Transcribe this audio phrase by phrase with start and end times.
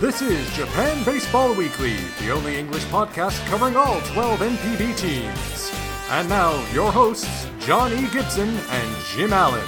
[0.00, 5.70] This is Japan Baseball Weekly, the only English podcast covering all 12 NPB teams.
[6.08, 8.08] And now, your hosts, John E.
[8.10, 9.60] Gibson and Jim Allen.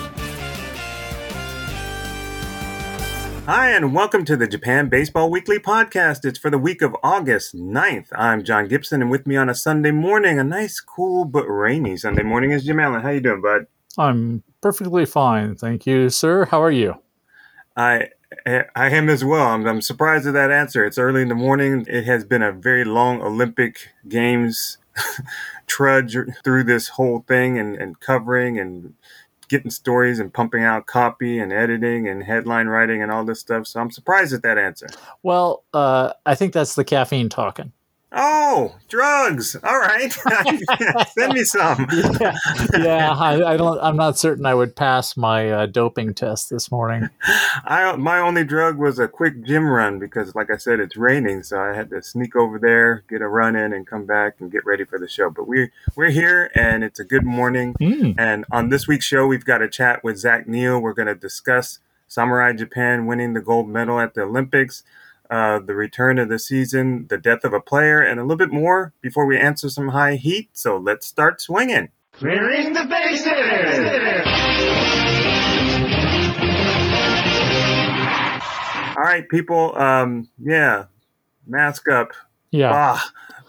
[3.45, 6.25] Hi, and welcome to the Japan Baseball Weekly podcast.
[6.25, 8.09] It's for the week of August 9th.
[8.15, 11.99] I'm John Gibson, and with me on a Sunday morning, a nice, cool, but rainy
[11.99, 13.03] Sunday morning is Jim Allen.
[13.03, 13.67] How you doing, bud?
[13.99, 16.47] I'm perfectly fine, thank you, sir.
[16.47, 16.95] How are you?
[17.77, 18.09] I
[18.47, 19.49] I am as well.
[19.49, 20.85] I'm, I'm surprised at that answer.
[20.85, 21.85] It's early in the morning.
[21.89, 24.79] It has been a very long Olympic Games
[25.67, 28.95] trudge through this whole thing and, and covering and
[29.49, 33.67] getting stories and pumping out copy and editing and headline writing and all this stuff.
[33.67, 34.89] So I'm surprised at that answer.
[35.23, 37.73] Well, uh, I think that's the caffeine talking.
[38.15, 39.57] Oh, drugs!
[39.63, 40.13] All right,
[41.15, 41.87] send me some.
[41.91, 42.37] yeah,
[42.79, 43.11] yeah.
[43.11, 43.81] I, I, don't.
[43.81, 47.09] I'm not certain I would pass my uh, doping test this morning.
[47.65, 51.43] I my only drug was a quick gym run because, like I said, it's raining,
[51.43, 54.53] so I had to sneak over there, get a run in, and come back and
[54.53, 55.31] get ready for the show.
[55.31, 57.75] But we we're here, and it's a good morning.
[57.81, 58.17] Mm.
[58.19, 60.79] And on this week's show, we've got a chat with Zach Neal.
[60.79, 64.83] We're going to discuss Samurai Japan winning the gold medal at the Olympics
[65.33, 68.53] uh, the return of the season, the death of a player, and a little bit
[68.53, 70.51] more before we answer some high heat.
[70.53, 71.89] So let's start swinging.
[72.13, 73.27] Clearing the bases!
[78.95, 79.75] All right, people.
[79.75, 80.85] Um, yeah,
[81.47, 82.13] mask up.
[82.51, 83.01] Yeah.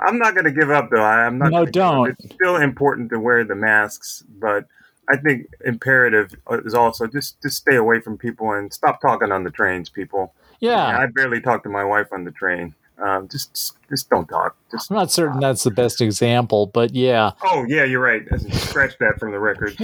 [0.00, 1.04] I'm not going to give up, though.
[1.04, 1.52] I'm not.
[1.52, 2.10] No, don't.
[2.10, 4.66] It's still important to wear the masks, but
[5.08, 9.44] I think imperative is also just just stay away from people and stop talking on
[9.44, 10.34] the trains, people.
[10.60, 12.74] Yeah, I barely talk to my wife on the train.
[13.02, 14.56] Um, just just don't talk.
[14.70, 17.32] Just I'm not certain that's the best example, but yeah.
[17.42, 18.22] Oh yeah, you're right.
[18.52, 19.76] Scratch that from the record.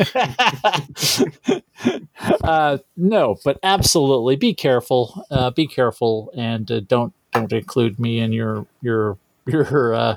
[2.44, 5.24] uh, no, but absolutely, be careful.
[5.30, 10.16] Uh, be careful, and uh, don't don't include me in your your your uh,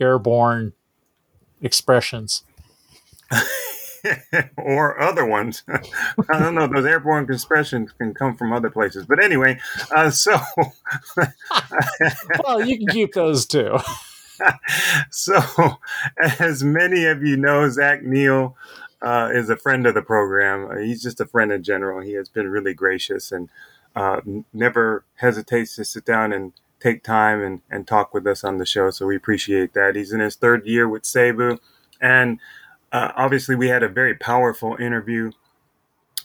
[0.00, 0.72] airborne
[1.62, 2.42] expressions.
[4.56, 5.62] or other ones.
[5.68, 6.66] I don't know.
[6.66, 9.06] Those airborne expressions can come from other places.
[9.06, 9.58] But anyway,
[9.94, 10.36] uh, so.
[12.44, 13.78] well, you can keep those too.
[15.10, 15.42] so,
[16.38, 18.56] as many of you know, Zach Neal
[19.00, 20.70] uh, is a friend of the program.
[20.70, 22.00] Uh, he's just a friend in general.
[22.00, 23.48] He has been really gracious and
[23.94, 24.20] uh,
[24.52, 28.66] never hesitates to sit down and take time and, and talk with us on the
[28.66, 28.90] show.
[28.90, 29.94] So we appreciate that.
[29.96, 31.58] He's in his third year with Seibu.
[32.00, 32.40] And
[32.94, 35.32] uh, obviously, we had a very powerful interview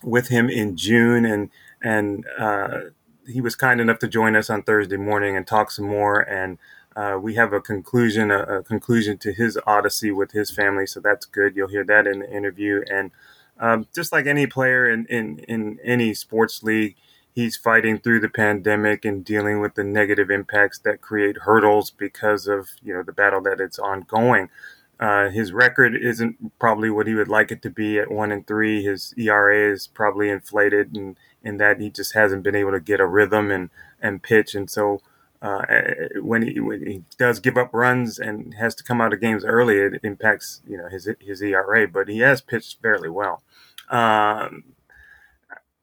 [0.03, 1.50] with him in June, and
[1.81, 2.81] and uh,
[3.28, 6.22] he was kind enough to join us on Thursday morning and talk some more.
[6.22, 6.59] And
[6.96, 11.00] uh, we have a conclusion, a, a, conclusion to his odyssey with his family, so
[11.00, 11.56] that's good.
[11.56, 12.84] You'll hear that in the interview.
[12.88, 13.09] And
[13.59, 16.96] um, just like any player in, in in any sports league,
[17.34, 22.46] he's fighting through the pandemic and dealing with the negative impacts that create hurdles because
[22.46, 24.50] of you know the battle that it's ongoing.
[25.00, 28.46] Uh, his record isn't probably what he would like it to be at one and
[28.46, 28.84] three.
[28.84, 33.00] His ERA is probably inflated, and in, that he just hasn't been able to get
[33.00, 33.70] a rhythm and
[34.02, 34.56] and pitch.
[34.56, 35.02] And so
[35.42, 35.64] uh,
[36.22, 39.46] when he when he does give up runs and has to come out of games
[39.46, 41.88] early, it impacts you know his his ERA.
[41.88, 43.42] But he has pitched fairly well.
[43.90, 44.66] Um,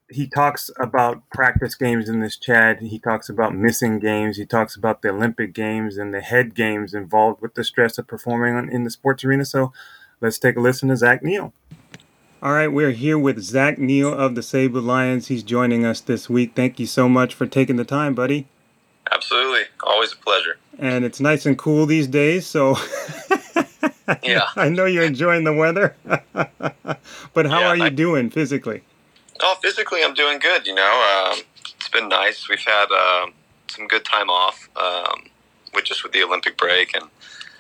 [0.09, 2.81] he talks about practice games in this chat.
[2.81, 4.37] He talks about missing games.
[4.37, 8.07] He talks about the Olympic games and the head games involved with the stress of
[8.07, 9.45] performing in the sports arena.
[9.45, 9.73] So
[10.21, 11.53] let's take a listen to Zach Neal.
[12.43, 15.27] All right, we're here with Zach Neal of the Seibu Lions.
[15.29, 16.53] He's joining us this week.
[16.55, 18.47] Thank you so much for taking the time, buddy.
[19.11, 19.63] Absolutely.
[19.83, 20.59] Always a pleasure.
[20.79, 22.77] And it's nice and cool these days, so
[24.23, 24.43] yeah.
[24.57, 25.97] I know you're enjoying the weather.
[26.05, 28.83] but how yeah, are you I- doing physically?
[29.41, 30.67] Oh, physically, I'm doing good.
[30.67, 31.41] You know, um,
[31.77, 32.49] it's been nice.
[32.49, 33.27] We've had uh,
[33.69, 35.25] some good time off, um,
[35.75, 37.07] with just with the Olympic break, and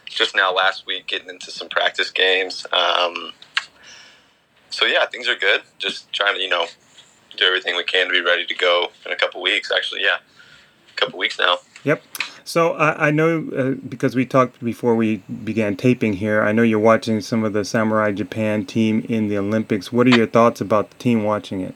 [0.06, 2.66] just now last week getting into some practice games.
[2.72, 3.32] Um,
[4.70, 5.62] so yeah, things are good.
[5.78, 6.66] Just trying to you know
[7.36, 9.71] do everything we can to be ready to go in a couple weeks.
[9.71, 10.18] Actually, yeah,
[10.91, 11.59] a couple weeks now.
[11.84, 12.03] Yep.
[12.47, 16.43] So I, I know uh, because we talked before we began taping here.
[16.45, 19.93] I know you're watching some of the Samurai Japan team in the Olympics.
[19.93, 21.75] What are your thoughts about the team watching it?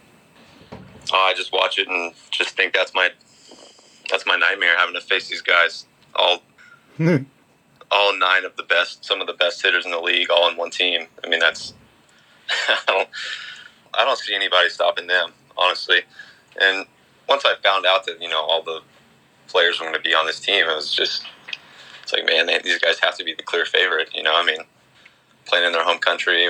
[1.12, 3.10] Oh, I just watch it and just think that's my
[4.10, 6.40] that's my nightmare having to face these guys all
[7.90, 10.56] all nine of the best, some of the best hitters in the league, all in
[10.56, 11.08] one team.
[11.24, 11.74] I mean, that's
[12.68, 13.08] I don't
[13.92, 16.02] I don't see anybody stopping them honestly.
[16.60, 16.86] And
[17.28, 18.82] once I found out that you know all the
[19.50, 20.66] players were going to be on this team.
[20.68, 21.24] It was just,
[22.02, 24.10] it's like, man, they, these guys have to be the clear favorite.
[24.14, 24.60] You know, I mean,
[25.46, 26.46] playing in their home country,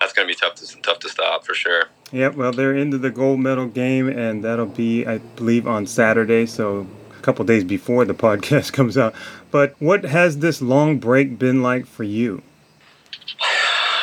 [0.00, 1.84] that's going to be tough to tough to stop for sure.
[2.12, 6.46] Yeah, well, they're into the gold medal game, and that'll be, I believe, on Saturday,
[6.46, 6.86] so
[7.16, 9.14] a couple days before the podcast comes out.
[9.50, 12.42] But what has this long break been like for you?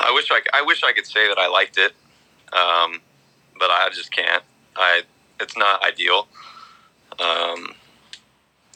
[0.01, 1.93] I wish I, I wish I could say that I liked it,
[2.53, 3.01] um,
[3.59, 4.43] but I just can't.
[4.75, 5.01] I
[5.39, 6.27] it's not ideal,
[7.19, 7.73] um,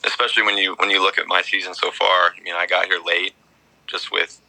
[0.03, 2.33] especially when you when you look at my season so far.
[2.38, 3.33] I mean, I got here late,
[3.88, 4.42] just with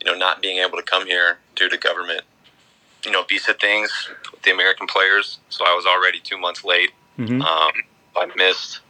[0.00, 2.22] you know not being able to come here due to government
[3.04, 5.38] you know, visa things with the American players.
[5.48, 6.90] So I was already two months late.
[7.18, 7.42] Mm-hmm.
[7.42, 7.72] Um,
[8.16, 8.80] I missed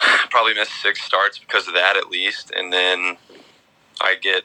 [0.30, 3.16] probably missed six starts because of that at least, and then
[4.00, 4.44] I get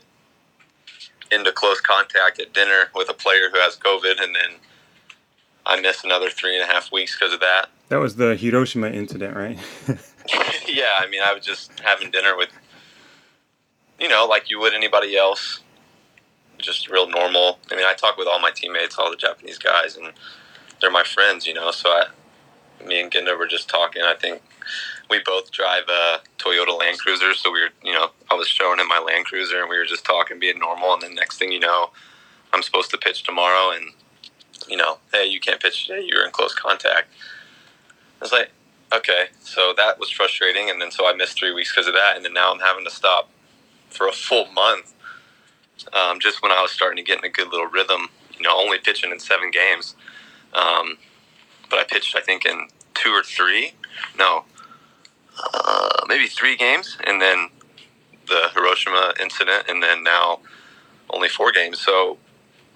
[1.31, 4.59] into close contact at dinner with a player who has COVID, and then
[5.65, 7.69] I miss another three and a half weeks because of that.
[7.89, 9.57] That was the Hiroshima incident, right?
[10.67, 12.49] yeah, I mean, I was just having dinner with,
[13.99, 15.59] you know, like you would anybody else
[16.57, 17.59] just real normal.
[17.71, 20.13] I mean, I talk with all my teammates, all the Japanese guys, and
[20.81, 21.71] they're my friends, you know.
[21.71, 22.05] So I,
[22.85, 24.01] me and Genda were just talking.
[24.01, 24.41] I think
[25.09, 28.79] we both drive a Toyota Land Cruiser, so we were, you know, I was showing
[28.79, 30.93] him my Land Cruiser, and we were just talking, being normal.
[30.93, 31.91] And then next thing you know,
[32.53, 33.89] I'm supposed to pitch tomorrow, and
[34.67, 36.05] you know, hey, you can't pitch today.
[36.05, 37.09] You're in close contact.
[38.23, 38.51] I was like,
[38.93, 42.15] okay, so that was frustrating, and then so I missed three weeks because of that,
[42.15, 43.29] and then now I'm having to stop
[43.89, 44.93] for a full month
[45.91, 48.07] um, just when I was starting to get in a good little rhythm.
[48.37, 49.95] You know, only pitching in seven games,
[50.53, 50.99] um,
[51.69, 53.73] but I pitched I think in two or three,
[54.17, 54.45] no,
[55.53, 57.49] uh, maybe three games, and then
[58.29, 60.39] the Hiroshima incident, and then now
[61.09, 61.81] only four games.
[61.81, 62.19] So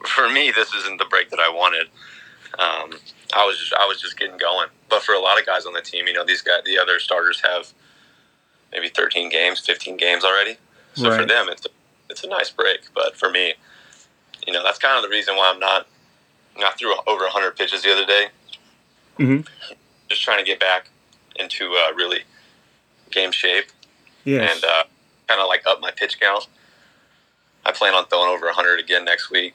[0.06, 1.88] for me, this isn't the break that I wanted.
[2.60, 3.00] Um,
[3.34, 4.70] I was just, I was just getting going.
[4.90, 7.00] But for a lot of guys on the team, you know, these guys, the other
[7.00, 7.74] starters have
[8.72, 10.58] maybe 13 games, 15 games already.
[10.96, 11.20] So right.
[11.20, 11.68] for them, it's
[12.10, 12.82] it's a nice break.
[12.96, 13.54] But for me,
[14.46, 15.88] you know, that's kind of the reason why I'm not
[16.58, 18.28] not threw over 100 pitches the other day.
[19.20, 19.42] Mm-hmm.
[20.10, 20.90] Just trying to get back
[21.36, 22.22] into uh, really
[23.12, 23.66] game shape.
[24.24, 24.56] Yes.
[24.56, 24.84] And uh,
[25.28, 26.48] kind of like up my pitch count.
[27.66, 29.54] I plan on throwing over 100 again next week.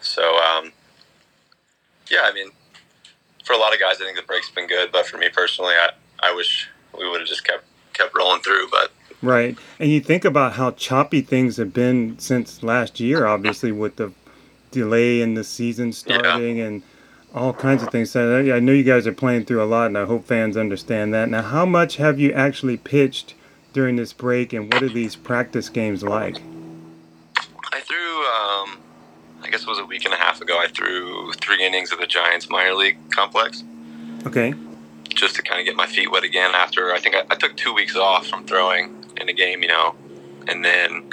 [0.00, 0.72] So, um,
[2.10, 2.50] yeah, I mean,
[3.44, 4.90] for a lot of guys, I think the break's been good.
[4.92, 6.68] But for me personally, I, I wish
[6.98, 8.68] we would have just kept kept rolling through.
[8.70, 8.90] But
[9.24, 9.56] Right.
[9.78, 14.12] And you think about how choppy things have been since last year, obviously, with the
[14.70, 16.64] delay in the season starting yeah.
[16.64, 16.82] and
[17.34, 18.10] all kinds of things.
[18.10, 21.14] So I know you guys are playing through a lot, and I hope fans understand
[21.14, 21.30] that.
[21.30, 23.34] Now, how much have you actually pitched
[23.72, 26.36] during this break, and what are these practice games like?
[27.72, 28.78] I threw, um,
[29.44, 31.98] I guess it was a week and a half ago, I threw three innings of
[31.98, 33.62] the Giants minor league complex.
[34.26, 34.54] Okay.
[35.10, 37.56] Just to kind of get my feet wet again after I think I, I took
[37.56, 39.94] two weeks off from throwing in a game, you know.
[40.48, 41.10] And then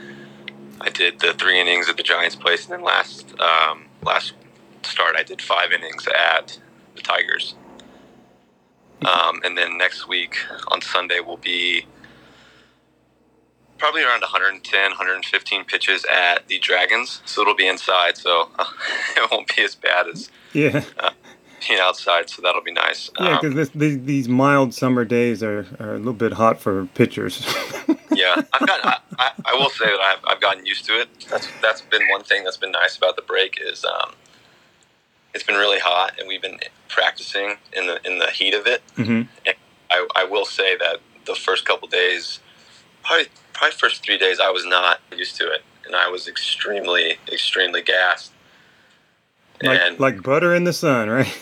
[0.79, 4.33] I did the three innings at the Giants' place, and then last um, last
[4.83, 6.57] start I did five innings at
[6.95, 7.55] the Tigers.
[9.01, 10.37] Um, and then next week
[10.67, 11.85] on Sunday will be
[13.81, 17.19] probably around 110, 115 pitches at the Dragons.
[17.25, 18.65] So it'll be inside, so uh,
[19.17, 20.83] it won't be as bad as yeah.
[20.99, 21.09] Uh,
[21.67, 23.09] being outside, so that'll be nice.
[23.19, 26.85] Yeah, because um, these, these mild summer days are, are a little bit hot for
[26.93, 27.43] pitchers.
[28.11, 28.85] yeah, I've got.
[28.85, 31.09] I, I, I, will say that I've, I've gotten used to it.
[31.29, 34.13] That's that's been one thing that's been nice about the break is um,
[35.33, 38.83] it's been really hot, and we've been practicing in the in the heat of it.
[38.95, 39.23] Mm-hmm.
[39.45, 39.55] And
[39.89, 42.40] I, I will say that the first couple days,
[43.03, 47.17] probably probably first three days, I was not used to it, and I was extremely
[47.31, 48.31] extremely gassed
[49.63, 51.37] like, and like butter in the sun, right?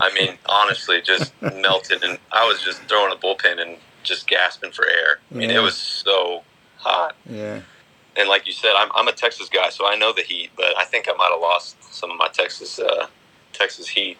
[0.00, 4.72] I mean, honestly, just melted, and I was just throwing a bullpen and just gasping
[4.72, 5.18] for air.
[5.30, 5.58] I mean, yeah.
[5.58, 6.42] it was so
[6.78, 7.16] hot.
[7.28, 7.60] Yeah.
[8.16, 10.76] And like you said, I'm, I'm a Texas guy, so I know the heat, but
[10.76, 13.06] I think I might have lost some of my Texas uh,
[13.52, 14.18] Texas heat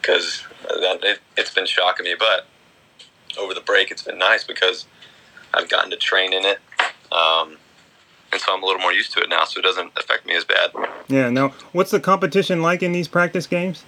[0.00, 2.14] because it, it's been shocking me.
[2.18, 2.46] But
[3.38, 4.86] over the break, it's been nice because
[5.54, 6.58] I've gotten to train in it.
[7.12, 7.56] Um,
[8.32, 10.36] and so I'm a little more used to it now, so it doesn't affect me
[10.36, 10.70] as bad.
[11.08, 11.30] Yeah.
[11.30, 13.84] Now, what's the competition like in these practice games?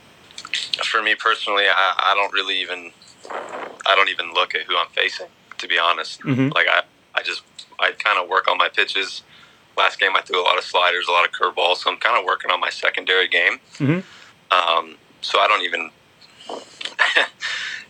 [0.85, 2.93] For me personally, I, I don't really even
[3.31, 5.27] I don't even look at who I'm facing.
[5.59, 6.49] To be honest, mm-hmm.
[6.49, 6.83] like I
[7.15, 7.43] I just
[7.79, 9.23] I kind of work on my pitches.
[9.77, 12.19] Last game I threw a lot of sliders, a lot of curveballs, so I'm kind
[12.19, 13.61] of working on my secondary game.
[13.79, 14.01] Mm-hmm.
[14.51, 15.91] Um, so I don't even.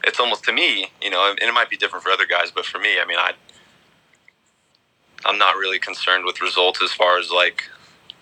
[0.05, 2.67] it's almost to me, you know, and it might be different for other guys, but
[2.67, 3.33] for me, I mean, I
[5.25, 7.65] I'm not really concerned with results as far as like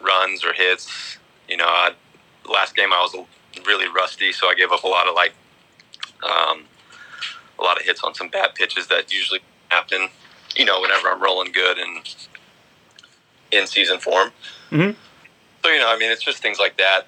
[0.01, 1.19] runs or hits.
[1.49, 1.93] You know, I,
[2.49, 3.17] last game I was
[3.67, 5.33] really rusty, so I gave up a lot of like
[6.23, 6.65] um,
[7.59, 10.09] a lot of hits on some bad pitches that usually happen.
[10.57, 11.99] You know, whenever I'm rolling good and
[13.51, 14.31] in season form.
[14.71, 14.91] Mm-hmm.
[15.65, 17.07] So you know, I mean, it's just things like that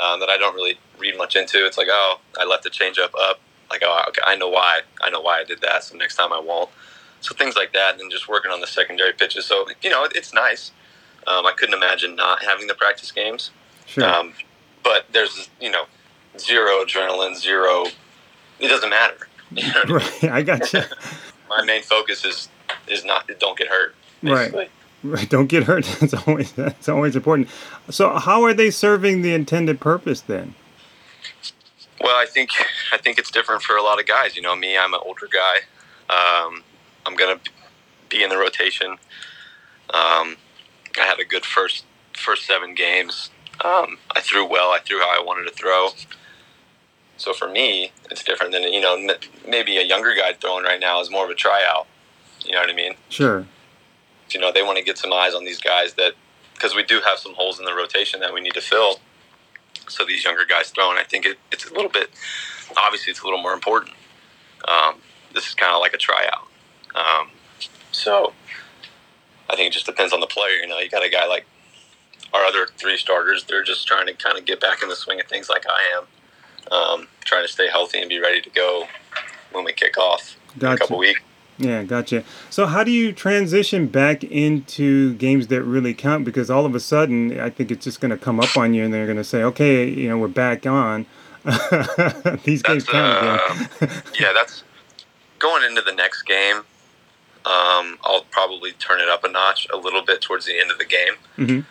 [0.00, 1.64] um, that I don't really read much into.
[1.66, 3.40] It's like, oh, I left the changeup up.
[3.70, 4.80] Like, oh, okay, I know why.
[5.02, 5.84] I know why I did that.
[5.84, 6.70] So next time I won't.
[7.24, 9.46] So things like that, and then just working on the secondary pitches.
[9.46, 10.72] So you know, it's nice.
[11.26, 13.50] Um, I couldn't imagine not having the practice games.
[13.86, 14.04] Sure.
[14.04, 14.34] Um,
[14.82, 15.86] but there's you know
[16.38, 17.86] zero adrenaline, zero.
[18.60, 19.16] It doesn't matter.
[19.54, 19.96] You know I mean?
[19.96, 20.24] right.
[20.24, 20.80] I got you.
[21.48, 22.48] My main focus is
[22.88, 23.94] is not don't get hurt.
[24.20, 24.68] Right.
[25.04, 25.28] Right.
[25.28, 25.84] Don't get hurt.
[26.00, 27.48] That's always that's always important.
[27.90, 30.54] So, how are they serving the intended purpose then?
[32.00, 32.50] Well, I think
[32.92, 34.34] I think it's different for a lot of guys.
[34.34, 35.60] You know, me, I'm an older guy.
[36.10, 36.63] Um,
[37.06, 37.40] I'm gonna
[38.08, 38.92] be in the rotation.
[39.90, 40.36] Um,
[40.98, 43.30] I had a good first first seven games.
[43.64, 44.70] Um, I threw well.
[44.70, 45.90] I threw how I wanted to throw.
[47.16, 48.96] So for me, it's different than you know
[49.48, 51.86] maybe a younger guy throwing right now is more of a tryout.
[52.44, 52.94] You know what I mean?
[53.08, 53.46] Sure.
[54.30, 56.12] you know they want to get some eyes on these guys that
[56.54, 59.00] because we do have some holes in the rotation that we need to fill.
[59.88, 62.10] So these younger guys throwing, I think it, it's a little bit
[62.76, 63.94] obviously it's a little more important.
[64.68, 64.96] Um,
[65.32, 66.48] this is kind of like a tryout.
[66.94, 67.30] Um,
[67.92, 68.32] so
[69.50, 70.54] I think it just depends on the player.
[70.54, 71.46] You know, you got a guy like
[72.32, 75.20] our other three starters; they're just trying to kind of get back in the swing
[75.20, 78.86] of things, like I am, um, trying to stay healthy and be ready to go
[79.52, 81.20] when we kick off in a couple weeks.
[81.56, 82.24] Yeah, gotcha.
[82.50, 86.24] So, how do you transition back into games that really count?
[86.24, 88.84] Because all of a sudden, I think it's just going to come up on you,
[88.84, 91.06] and they're going to say, "Okay, you know, we're back on."
[92.44, 93.38] These games That's, count uh,
[93.80, 93.90] again.
[94.18, 94.64] yeah, that's
[95.38, 96.62] going into the next game.
[97.44, 100.78] Um, I'll probably turn it up a notch a little bit towards the end of
[100.78, 101.66] the game, Mhm.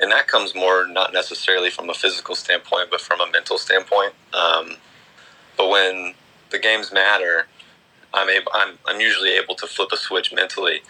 [0.00, 4.14] and that comes more not necessarily from a physical standpoint, but from a mental standpoint.
[4.32, 4.76] Um,
[5.56, 6.14] but when
[6.50, 7.48] the games matter,
[8.14, 8.52] I'm able.
[8.54, 10.82] I'm I'm usually able to flip a switch mentally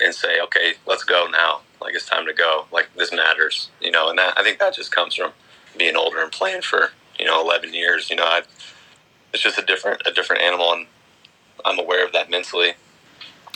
[0.00, 1.60] and say, okay, let's go now.
[1.80, 2.66] Like it's time to go.
[2.72, 4.08] Like this matters, you know.
[4.10, 5.32] And that I think that just comes from
[5.76, 8.10] being older and playing for you know 11 years.
[8.10, 8.42] You know, I,
[9.32, 10.86] it's just a different a different animal, and
[11.64, 12.74] I'm aware of that mentally.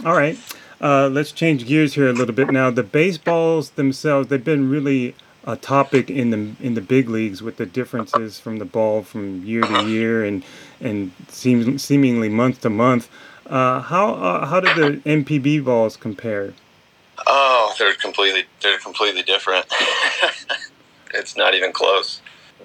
[0.05, 0.38] All right.
[0.81, 2.71] Uh, let's change gears here a little bit now.
[2.71, 7.57] The baseballs themselves, they've been really a topic in the in the big leagues with
[7.57, 10.45] the differences from the ball from year to year and
[10.81, 13.09] and seem, seemingly month to month.
[13.47, 16.53] Uh, how uh, how do the NPB balls compare?
[17.26, 19.65] Oh, they're completely they're completely different.
[21.15, 22.21] it's not even close.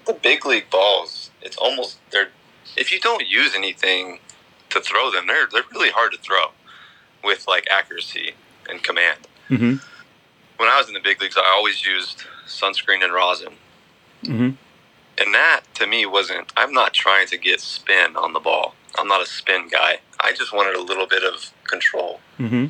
[0.06, 2.30] The big league balls, it's almost they're
[2.76, 4.20] if you don't use anything
[4.72, 6.48] to throw them, they're they're really hard to throw
[7.24, 8.34] with like accuracy
[8.70, 9.28] and command.
[9.50, 9.75] Mm-hmm.
[10.58, 13.54] When I was in the big leagues, I always used sunscreen and rosin.
[14.24, 14.51] Mm-hmm.
[15.18, 18.75] And that to me wasn't I'm not trying to get spin on the ball.
[18.98, 20.00] I'm not a spin guy.
[20.20, 22.20] I just wanted a little bit of control.
[22.40, 22.68] Mm-hmm.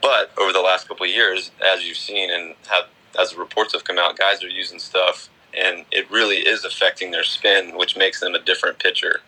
[0.00, 2.84] But over the last couple of years, as you've seen and have
[3.18, 7.10] as the reports have come out, guys are using stuff, and it really is affecting
[7.10, 9.20] their spin, which makes them a different pitcher.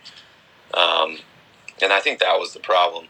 [0.74, 1.18] Um,
[1.82, 3.06] and I think that was the problem.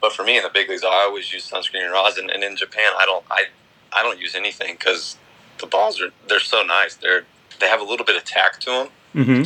[0.00, 2.56] But for me in the big leagues, I always use sunscreen and rosin, and in
[2.56, 3.44] Japan, I don't I
[3.92, 5.16] I don't use anything because
[5.58, 6.94] the balls are they're so nice.
[6.94, 7.24] They're
[7.60, 9.42] they have a little bit of tack to them, Mm-hmm.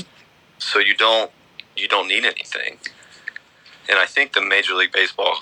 [0.59, 1.30] so you don't
[1.76, 2.78] you don't need anything.
[3.88, 5.38] And I think the Major League Baseball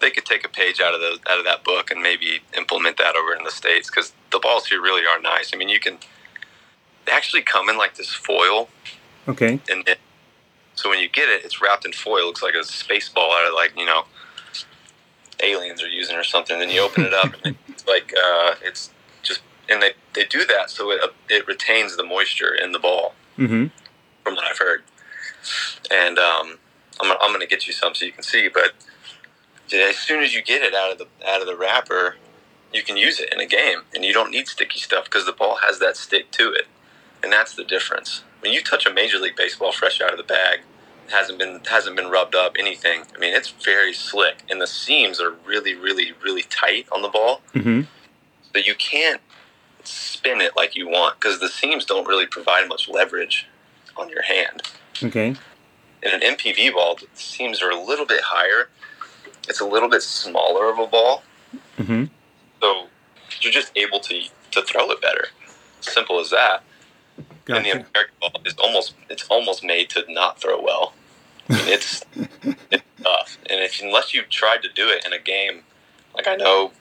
[0.00, 2.96] they could take a page out of the out of that book and maybe implement
[2.98, 5.50] that over in the states because the balls here really are nice.
[5.52, 5.98] I mean, you can
[7.04, 8.68] they actually come in like this foil,
[9.26, 9.58] Okay.
[9.68, 9.98] and it,
[10.76, 12.22] so when you get it, it's wrapped in foil.
[12.22, 14.04] It looks like a space ball out of like you know
[15.42, 16.58] aliens are using or something.
[16.58, 18.90] Then you open it up, and it's like uh, it's
[19.22, 23.14] just and they they do that so it it retains the moisture in the ball
[23.38, 23.66] Mm-hmm.
[24.22, 24.82] from what I've heard.
[25.90, 26.58] And um,
[27.00, 28.48] I'm, I'm going to get you some so you can see.
[28.52, 28.72] But
[29.72, 32.16] as soon as you get it out of the out of the wrapper,
[32.72, 35.32] you can use it in a game, and you don't need sticky stuff because the
[35.32, 36.66] ball has that stick to it,
[37.22, 38.22] and that's the difference.
[38.40, 40.60] When you touch a major league baseball fresh out of the bag,
[41.10, 43.02] hasn't been hasn't been rubbed up anything.
[43.14, 47.08] I mean, it's very slick, and the seams are really, really, really tight on the
[47.08, 47.82] ball Mm-hmm.
[48.54, 49.20] so you can't
[49.84, 53.46] spin it like you want because the seams don't really provide much leverage
[53.96, 54.62] on your hand.
[55.02, 55.34] Okay.
[56.04, 58.68] In an NPB ball, the seams are a little bit higher.
[59.48, 61.22] It's a little bit smaller of a ball,
[61.78, 62.04] Mm-hmm.
[62.60, 62.86] so
[63.40, 65.26] you're just able to to throw it better.
[65.80, 66.62] Simple as that.
[67.48, 70.94] And the American ball is almost it's almost made to not throw well.
[71.48, 72.04] I mean, it's
[72.70, 75.62] it's tough, and if unless you've tried to do it in a game,
[76.14, 76.72] like I know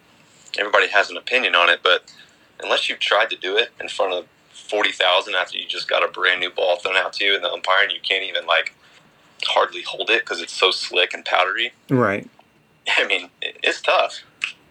[0.60, 2.14] everybody has an opinion on it, but
[2.62, 6.04] unless you've tried to do it in front of forty thousand after you just got
[6.04, 8.46] a brand new ball thrown out to you in the umpire, and you can't even
[8.46, 8.76] like
[9.46, 11.74] hardly hold it because it's so slick and powdery.
[11.90, 12.30] Right.
[12.98, 14.24] I mean, it's tough,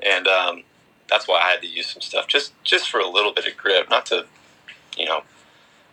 [0.02, 0.62] and um,
[1.10, 3.56] that's why I had to use some stuff just just for a little bit of
[3.56, 4.26] grip, not to,
[4.96, 5.22] you know,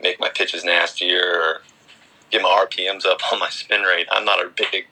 [0.02, 1.62] make my pitches nastier or
[2.32, 4.08] get my RPMs up on my spin rate.
[4.12, 4.86] I'm not a big,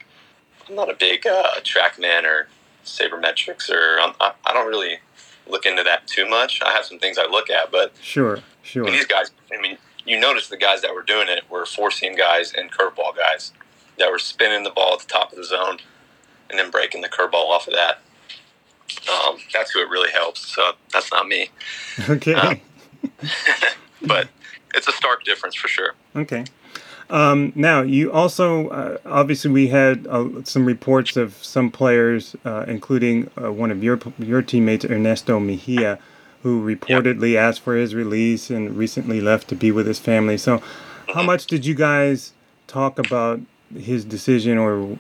[0.68, 2.48] I'm not a big uh, TrackMan or
[2.84, 5.00] sabermetrics or I'm, I, I don't really
[5.48, 6.62] look into that too much.
[6.64, 8.84] I have some things I look at, but Sure, sure.
[8.84, 9.32] I mean, these guys.
[9.56, 12.72] I mean, you notice the guys that were doing it were four seam guys and
[12.72, 13.52] curveball guys
[13.98, 15.80] that were spinning the ball at the top of the zone
[16.50, 18.02] and then breaking the curveball off of that.
[19.12, 20.48] Um, that's who it really helps.
[20.54, 21.50] So that's not me,
[22.10, 22.34] Okay.
[22.34, 22.56] Uh,
[24.02, 24.30] but
[24.76, 25.94] it's a stark difference for sure.
[26.16, 26.46] Okay.
[27.10, 32.66] Um, now, you also uh, obviously we had uh, some reports of some players, uh,
[32.68, 36.00] including uh, one of your your teammates, Ernesto Mejia,
[36.42, 40.38] who reportedly asked for his release and recently left to be with his family.
[40.38, 40.62] So,
[41.14, 42.34] how much did you guys
[42.68, 43.40] talk about
[43.76, 44.98] his decision, or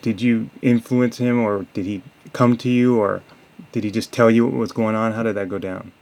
[0.00, 2.02] did you influence him, or did he
[2.32, 3.22] come to you, or
[3.72, 5.12] did he just tell you what was going on?
[5.12, 5.92] How did that go down?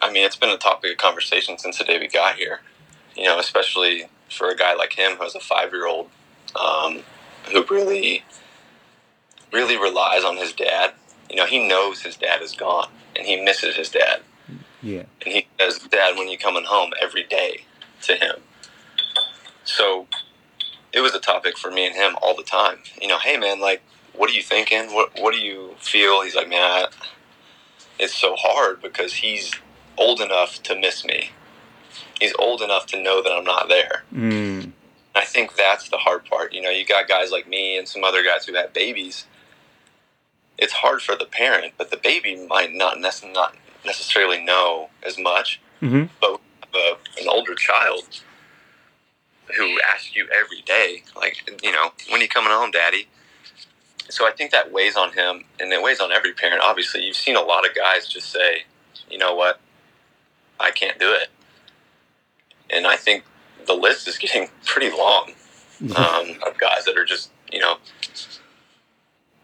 [0.00, 2.60] I mean, it's been a topic of conversation since the day we got here.
[3.16, 6.08] You know, especially for a guy like him who has a five-year-old
[6.54, 7.00] um,
[7.50, 8.24] who really,
[9.52, 10.92] really relies on his dad.
[11.28, 14.20] You know, he knows his dad is gone and he misses his dad.
[14.82, 15.04] Yeah.
[15.24, 17.64] And he says, "Dad, when you coming home?" Every day
[18.02, 18.36] to him.
[19.64, 20.06] So
[20.92, 22.78] it was a topic for me and him all the time.
[23.00, 23.82] You know, hey man, like,
[24.14, 24.94] what are you thinking?
[24.94, 26.22] What What do you feel?
[26.22, 26.86] He's like, man, I,
[27.98, 29.52] it's so hard because he's
[29.98, 31.30] old enough to miss me.
[32.20, 34.04] He's old enough to know that I'm not there.
[34.12, 34.72] Mm.
[35.14, 36.52] I think that's the hard part.
[36.52, 39.26] You know, you got guys like me and some other guys who have babies.
[40.56, 45.18] It's hard for the parent, but the baby might not, nec- not necessarily know as
[45.18, 45.60] much.
[45.80, 46.40] hmm But
[46.74, 48.02] uh, an older child
[49.56, 53.08] who asks you every day, like, you know, when you coming home, daddy?
[54.10, 56.62] So I think that weighs on him, and it weighs on every parent.
[56.62, 58.64] Obviously, you've seen a lot of guys just say,
[59.10, 59.60] you know what,
[60.60, 61.28] I can't do it.
[62.70, 63.24] And I think
[63.66, 65.32] the list is getting pretty long
[65.96, 67.76] um, of guys that are just, you know,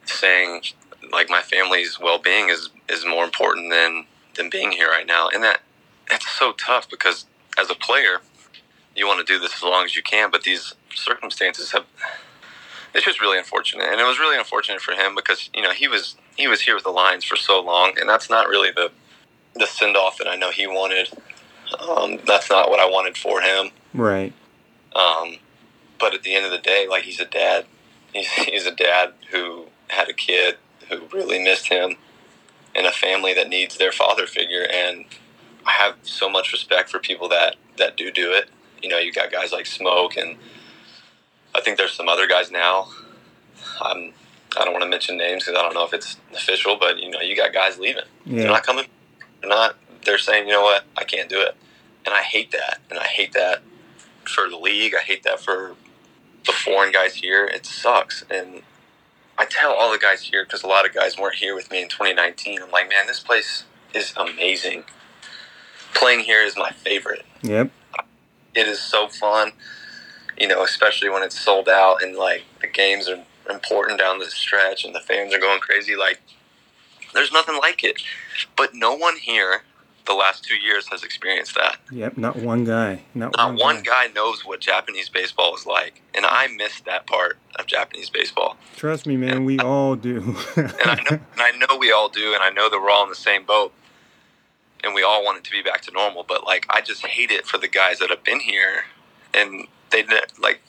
[0.04, 0.62] saying
[1.12, 5.42] like my family's well-being is is more important than than being here right now, and
[5.42, 5.60] that
[6.08, 7.26] that's so tough because
[7.58, 8.20] as a player,
[8.94, 11.84] you want to do this as long as you can, but these circumstances have.
[12.94, 15.88] It's just really unfortunate, and it was really unfortunate for him because you know he
[15.88, 18.90] was he was here with the Lions for so long, and that's not really the
[19.54, 21.08] the send off that I know he wanted.
[21.78, 23.70] Um, that's not what I wanted for him.
[23.92, 24.32] Right.
[24.94, 25.36] Um,
[25.98, 27.66] but at the end of the day, like he's a dad.
[28.12, 30.56] He's, he's a dad who had a kid
[30.88, 31.96] who really missed him
[32.74, 34.66] and a family that needs their father figure.
[34.72, 35.04] And
[35.66, 38.48] I have so much respect for people that, that do do it.
[38.82, 40.36] You know, you got guys like Smoak, and
[41.54, 42.88] I think there's some other guys now.
[43.80, 44.12] I'm,
[44.58, 47.10] I don't want to mention names because I don't know if it's official, but you
[47.10, 48.04] know, you got guys leaving.
[48.26, 48.48] They're Yeah.
[48.48, 48.84] not coming.
[49.44, 49.76] They're not.
[50.06, 51.54] They're saying, you know what, I can't do it,
[52.06, 52.78] and I hate that.
[52.88, 53.62] And I hate that
[54.24, 54.94] for the league.
[54.98, 55.76] I hate that for
[56.46, 57.44] the foreign guys here.
[57.44, 58.24] It sucks.
[58.30, 58.62] And
[59.36, 61.82] I tell all the guys here because a lot of guys weren't here with me
[61.82, 62.62] in 2019.
[62.62, 64.84] I'm like, man, this place is amazing.
[65.94, 67.26] Playing here is my favorite.
[67.42, 67.70] Yep.
[68.54, 69.52] It is so fun,
[70.38, 74.26] you know, especially when it's sold out and like the games are important down the
[74.26, 75.96] stretch and the fans are going crazy.
[75.96, 76.20] Like,
[77.14, 78.02] there's nothing like it.
[78.56, 79.62] But no one here
[80.06, 81.78] the last two years has experienced that.
[81.90, 82.16] Yep.
[82.16, 83.02] Not one guy.
[83.14, 87.38] Not, Not one guy knows what Japanese baseball is like, and I missed that part
[87.56, 88.56] of Japanese baseball.
[88.76, 89.44] Trust me, man.
[89.44, 90.36] We all do.
[90.56, 93.04] And I know, and I know we all do, and I know that we're all
[93.04, 93.72] in the same boat,
[94.82, 96.24] and we all want it to be back to normal.
[96.26, 98.84] But like, I just hate it for the guys that have been here,
[99.32, 100.04] and they
[100.40, 100.60] like,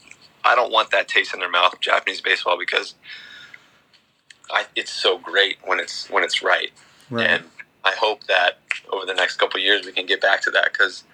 [0.44, 2.94] I don't want that taste in their mouth of Japanese baseball because
[4.50, 6.70] I, it's so great when it's when it's right,
[7.10, 7.26] right.
[7.28, 7.44] and
[7.84, 8.58] I hope that
[8.92, 11.04] over the next couple of years we can get back to that because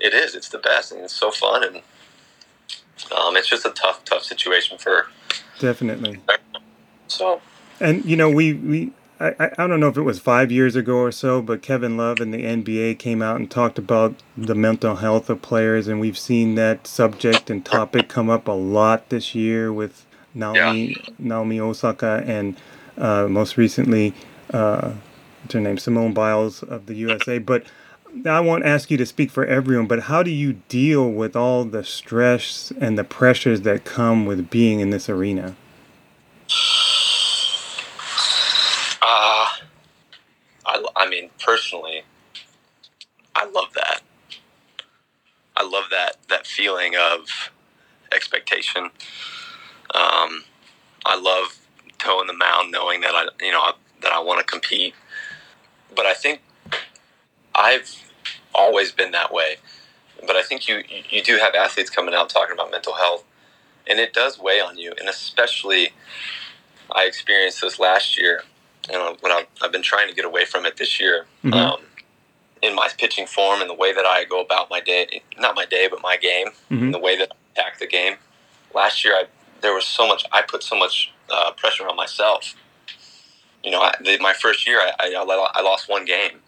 [0.00, 0.34] it is.
[0.34, 1.76] It's the best, and it's so fun, and
[3.12, 5.06] um, it's just a tough, tough situation for.
[5.58, 6.20] Definitely.
[7.06, 7.40] So
[7.80, 10.76] And you know, we we I, I I don't know if it was five years
[10.76, 14.54] ago or so, but Kevin Love and the NBA came out and talked about the
[14.54, 19.08] mental health of players, and we've seen that subject and topic come up a lot
[19.08, 22.56] this year with Naomi Naomi Osaka and
[22.98, 24.14] uh, most recently,
[24.52, 24.92] uh,
[25.42, 27.38] what's her name, Simone Biles of the USA.
[27.38, 27.64] But
[28.26, 31.64] I won't ask you to speak for everyone, but how do you deal with all
[31.64, 35.56] the stress and the pressures that come with being in this arena?
[39.02, 39.48] Uh,
[40.64, 42.02] I, I mean, personally,
[43.34, 44.02] I love that.
[45.56, 47.50] I love that that feeling of
[48.12, 48.90] expectation.
[49.94, 50.44] Um,
[51.06, 51.58] I love
[51.98, 54.94] toeing the mound, knowing that I, you know, that I want to compete.
[55.94, 56.40] but I think
[57.54, 57.88] I've
[58.54, 59.56] always been that way.
[60.26, 63.24] But I think you you do have athletes coming out talking about mental health,
[63.86, 65.90] and it does weigh on you, and especially
[66.94, 68.42] I experienced this last year,
[68.90, 71.26] and when I've, I've been trying to get away from it this year.
[71.44, 71.54] Mhm.
[71.54, 71.80] Um,
[72.62, 75.66] in my pitching form and the way that I go about my day, not my
[75.66, 76.84] day, but my game, Mhm.
[76.84, 78.16] and the way that I attack the game.
[78.72, 79.24] Last year, I
[79.64, 80.24] there was so much.
[80.30, 82.54] I put so much uh, pressure on myself.
[83.64, 86.40] You know, I, the, my first year, I, I, I lost one game.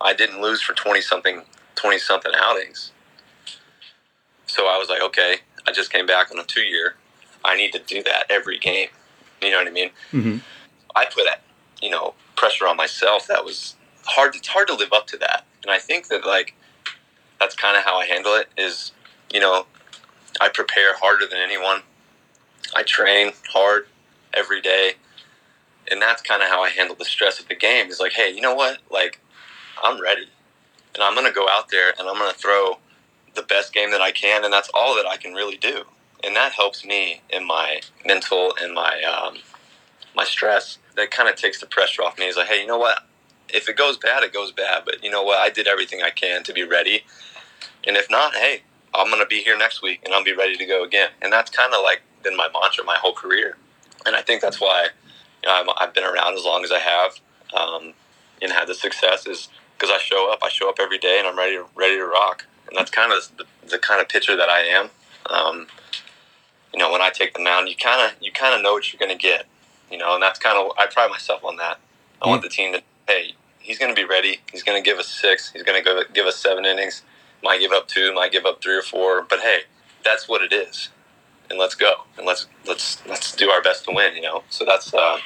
[0.00, 1.42] I didn't lose for twenty something,
[1.74, 2.92] twenty something outings.
[4.46, 5.36] So I was like, okay,
[5.66, 6.96] I just came back on a two year.
[7.42, 8.88] I need to do that every game.
[9.40, 9.90] You know what I mean?
[10.10, 10.36] hmm
[10.94, 11.24] I put
[11.80, 14.36] you know pressure on myself that was hard.
[14.36, 16.54] It's hard to live up to that, and I think that like
[17.40, 18.48] that's kind of how I handle it.
[18.58, 18.92] Is
[19.32, 19.64] you know
[20.38, 21.80] I prepare harder than anyone.
[22.74, 23.86] I train hard
[24.34, 24.92] every day,
[25.90, 27.88] and that's kind of how I handle the stress of the game.
[27.88, 28.78] Is like, hey, you know what?
[28.90, 29.20] Like
[29.82, 30.28] I'm ready,
[30.94, 32.78] and I'm gonna go out there and I'm gonna throw
[33.34, 35.84] the best game that I can, and that's all that I can really do.
[36.24, 39.38] And that helps me in my mental and my um,
[40.14, 40.78] my stress.
[40.96, 42.26] That kind of takes the pressure off me.
[42.26, 43.06] Is like, hey, you know what?
[43.48, 44.84] If it goes bad, it goes bad.
[44.84, 45.38] But you know what?
[45.38, 47.04] I did everything I can to be ready.
[47.86, 48.62] And if not, hey,
[48.94, 51.10] I'm gonna be here next week and I'll be ready to go again.
[51.20, 53.56] And that's kind of like been my mantra my whole career.
[54.06, 54.88] And I think that's why
[55.42, 57.20] you know, I'm, I've been around as long as I have
[57.54, 57.94] um,
[58.40, 60.40] and had the success is because I show up.
[60.42, 62.46] I show up every day and I'm ready to, ready to rock.
[62.68, 64.90] And that's kind of the, the kind of pitcher that I am.
[65.28, 65.66] Um,
[66.72, 68.92] you know, when I take the mound, you kind of you kind of know what
[68.92, 69.46] you're going to get.
[69.90, 71.78] You know, and that's kind of I pride myself on that.
[72.22, 74.40] I want the team to hey, he's going to be ready.
[74.50, 75.52] He's going to give us six.
[75.52, 77.02] He's going to give us seven innings.
[77.42, 78.14] Might give up two.
[78.14, 79.22] Might give up three or four.
[79.22, 79.60] But hey,
[80.04, 80.88] that's what it is.
[81.52, 81.92] And let's go.
[82.16, 84.16] And let's let's let's do our best to win.
[84.16, 84.42] You know.
[84.48, 85.18] So that's uh,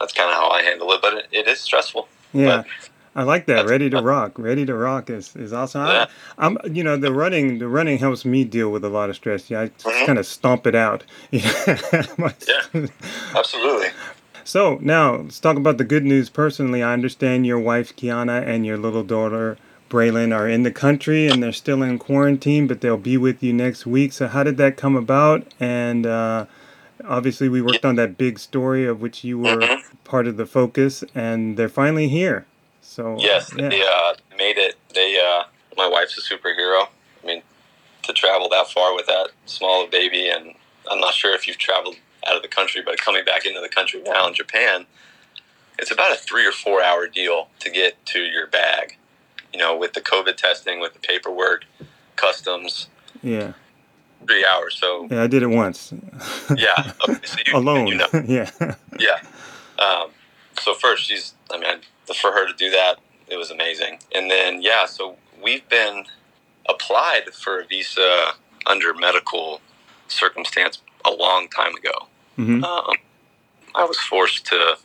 [0.00, 1.02] that's kind of how I handle it.
[1.02, 2.08] But it, it is stressful.
[2.32, 2.58] Yeah.
[2.58, 2.66] But-
[3.16, 3.68] I like that.
[3.68, 4.36] Ready to rock.
[4.40, 5.86] Ready to rock is, is awesome.
[5.86, 6.06] Yeah.
[6.36, 9.14] I, I'm, you know, the running, the running helps me deal with a lot of
[9.14, 9.48] stress.
[9.48, 10.06] Yeah, I just Mhm.
[10.06, 11.04] kind of stomp it out.
[11.30, 12.86] Yeah.
[13.36, 13.88] Absolutely.
[14.42, 16.28] So now let's talk about the good news.
[16.28, 19.58] Personally, I understand your wife Kiana and your little daughter
[19.94, 23.52] Braylon are in the country and they're still in quarantine, but they'll be with you
[23.52, 24.12] next week.
[24.12, 25.46] So how did that come about?
[25.60, 26.46] And uh,
[27.04, 29.82] obviously, we worked on that big story of which you were Mhm.
[30.02, 32.44] part of the focus, and they're finally here.
[32.82, 33.68] So Yes, yeah.
[33.68, 34.74] they uh, made it.
[34.92, 35.44] They, uh,
[35.76, 36.88] my wife's a superhero.
[37.22, 37.42] I mean,
[38.02, 40.54] to travel that far with that small baby, and
[40.90, 43.68] I'm not sure if you've traveled out of the country, but coming back into the
[43.68, 44.86] country now in Japan,
[45.78, 48.96] it's about a three or four hour deal to get to your bag.
[49.54, 51.64] You know, with the COVID testing, with the paperwork,
[52.16, 52.88] customs,
[53.22, 53.52] yeah,
[54.26, 54.76] three hours.
[54.76, 55.94] So yeah, I did it once.
[56.56, 57.86] yeah, okay, so you, alone.
[57.90, 58.50] You know, yeah,
[58.98, 59.20] yeah.
[59.78, 60.10] Um,
[60.58, 61.34] so first, she's.
[61.52, 61.70] I mean,
[62.20, 64.00] for her to do that, it was amazing.
[64.12, 64.86] And then, yeah.
[64.86, 66.04] So we've been
[66.68, 68.32] applied for a visa
[68.66, 69.60] under medical
[70.08, 72.08] circumstance a long time ago.
[72.34, 72.96] hmm Um,
[73.76, 74.76] I was forced to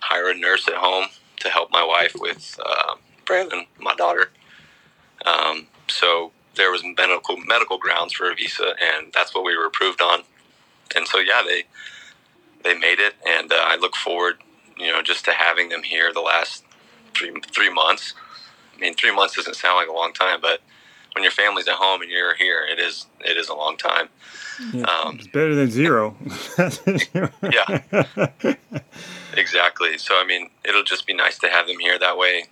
[0.00, 1.06] hire a nurse at home
[1.40, 2.94] to help my wife with uh,
[3.28, 4.30] Brandon, my daughter.
[5.24, 9.66] Um, so there was medical medical grounds for a visa, and that's what we were
[9.66, 10.22] approved on.
[10.96, 11.64] And so yeah, they
[12.64, 14.38] they made it, and uh, I look forward,
[14.76, 16.64] you know, just to having them here the last
[17.14, 18.14] three three months.
[18.74, 20.60] I mean, three months doesn't sound like a long time, but
[21.12, 24.08] when your family's at home and you're here, it is it is a long time.
[24.72, 26.16] Yeah, Um, it's better than zero.
[27.52, 28.56] Yeah.
[29.36, 29.98] Exactly.
[29.98, 32.46] So I mean, it'll just be nice to have them here that way,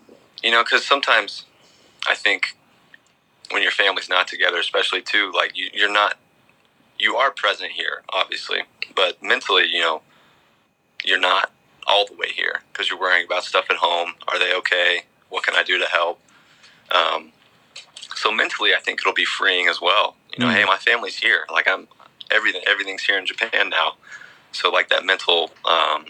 [0.46, 1.44] you know, because sometimes
[2.08, 2.56] I think
[3.50, 6.18] when your family's not together, especially too, like you, you're not,
[7.00, 8.60] you are present here, obviously,
[8.94, 10.02] but mentally, you know,
[11.04, 11.50] you're not
[11.88, 14.14] all the way here because you're worrying about stuff at home.
[14.28, 15.02] Are they okay?
[15.30, 16.20] What can I do to help?
[16.94, 17.32] Um,
[18.14, 20.14] so mentally, I think it'll be freeing as well.
[20.32, 20.54] You know, Mm.
[20.54, 21.44] hey, my family's here.
[21.52, 21.88] Like I'm
[22.30, 22.62] everything.
[22.68, 23.96] Everything's here in Japan now.
[24.52, 26.06] So like that mental, um,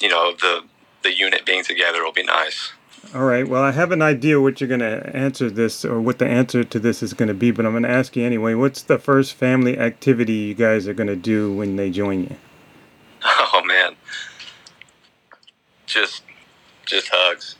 [0.00, 0.64] you know, the
[1.02, 2.72] the unit being together will be nice.
[3.14, 3.46] All right.
[3.46, 6.64] Well, I have an idea what you're going to answer this or what the answer
[6.64, 8.54] to this is going to be, but I'm going to ask you anyway.
[8.54, 12.36] What's the first family activity you guys are going to do when they join you?
[13.52, 13.96] Oh man,
[15.86, 16.22] just
[16.84, 17.56] just hugs.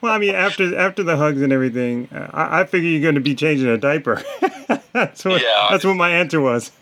[0.00, 3.14] Well, I mean, after after the hugs and everything, uh, I, I figure you're going
[3.14, 4.22] to be changing a diaper.
[4.92, 5.68] that's what Yeah.
[5.70, 6.70] that's what my answer was.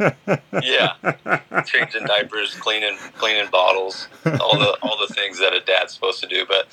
[0.62, 0.94] Yeah,
[1.66, 6.26] changing diapers, cleaning cleaning bottles, all the all the things that a dad's supposed to
[6.26, 6.44] do.
[6.46, 6.66] But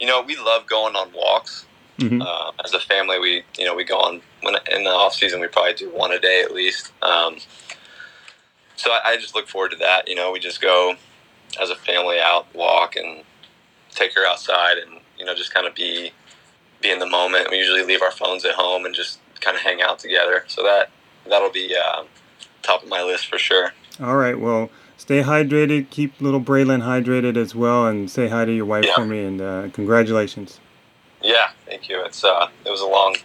[0.00, 1.66] you know, we love going on walks.
[1.98, 2.22] Mhm.
[2.24, 5.40] Uh, as a family, we you know we go on when in the off season
[5.40, 6.92] we probably do one a day at least.
[7.02, 7.36] Um,
[8.76, 10.08] so I, I just look forward to that.
[10.08, 10.94] You know, we just go
[11.60, 13.24] as a family out walk and
[13.98, 16.12] take her outside and You know, just kind of be
[16.80, 17.50] be in the moment.
[17.50, 20.44] We usually leave our phones at home and just kind of hang out together.
[20.46, 20.90] So that
[21.28, 22.04] that'll be uh,
[22.62, 23.72] top of my list for sure.
[24.00, 24.38] All right.
[24.38, 25.90] Well, stay hydrated.
[25.90, 28.94] Keep little Braylon hydrated as well, and say hi to your wife Yeah.
[28.94, 29.24] for me.
[29.24, 30.60] And uh, congratulations.
[31.20, 32.04] Yeah, thank you.
[32.04, 33.16] It's uh, it was a long,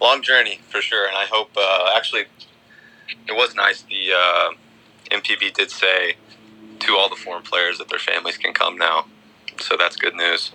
[0.00, 2.24] long journey for sure, and I hope uh, actually
[3.28, 3.82] it was nice.
[3.82, 4.48] The uh,
[5.12, 6.16] NPB did say
[6.80, 9.06] to all the foreign players that their families can come now,
[9.62, 10.52] so that's good news.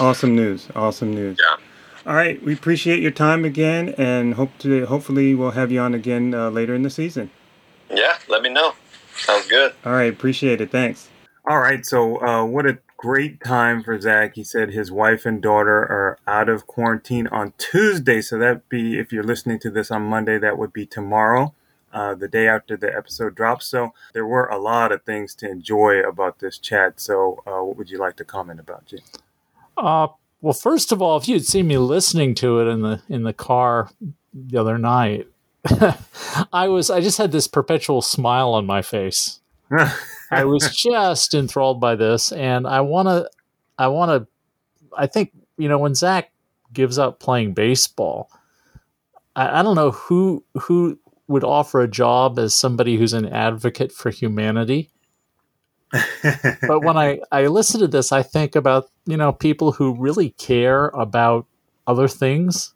[0.00, 0.68] Awesome news.
[0.74, 1.38] Awesome news.
[1.38, 1.64] Yeah.
[2.06, 2.42] All right.
[2.42, 6.50] We appreciate your time again, and hope to hopefully we'll have you on again uh,
[6.50, 7.30] later in the season.
[7.90, 8.74] Yeah, let me know.
[9.16, 9.74] Sounds good.
[9.84, 10.70] All right, appreciate it.
[10.70, 11.08] Thanks.
[11.48, 14.34] All right, so uh, what a great time for Zach.
[14.36, 18.98] He said his wife and daughter are out of quarantine on Tuesday, so that'd be
[18.98, 21.54] if you're listening to this on Monday, that would be tomorrow,
[21.92, 23.66] uh, the day after the episode drops.
[23.66, 27.00] So there were a lot of things to enjoy about this chat.
[27.00, 29.00] So uh, what would you like to comment about, Jim?
[29.76, 30.08] Uh,
[30.40, 33.32] well, first of all, if you'd seen me listening to it in the in the
[33.32, 33.90] car
[34.32, 35.26] the other night,
[36.52, 39.40] I was I just had this perpetual smile on my face.
[40.30, 43.30] I was just enthralled by this, and I want to,
[43.78, 44.28] I want to,
[44.96, 46.32] I think you know when Zach
[46.72, 48.30] gives up playing baseball,
[49.36, 50.98] I, I don't know who who
[51.30, 54.90] would offer a job as somebody who's an advocate for humanity.
[56.66, 60.30] But when I I listen to this, I think about you know people who really
[60.30, 61.46] care about
[61.86, 62.74] other things,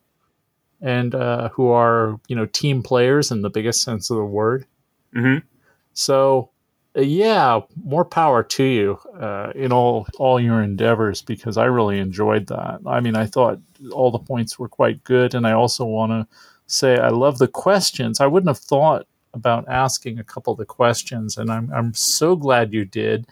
[0.80, 4.66] and uh, who are you know team players in the biggest sense of the word.
[5.14, 5.46] Mm-hmm.
[5.92, 6.50] So,
[6.96, 11.98] uh, yeah, more power to you uh, in all all your endeavors because I really
[11.98, 12.80] enjoyed that.
[12.86, 13.60] I mean, I thought
[13.92, 16.26] all the points were quite good, and I also want to
[16.66, 18.20] say I love the questions.
[18.20, 22.36] I wouldn't have thought about asking a couple of the questions, and I'm I'm so
[22.36, 23.26] glad you did.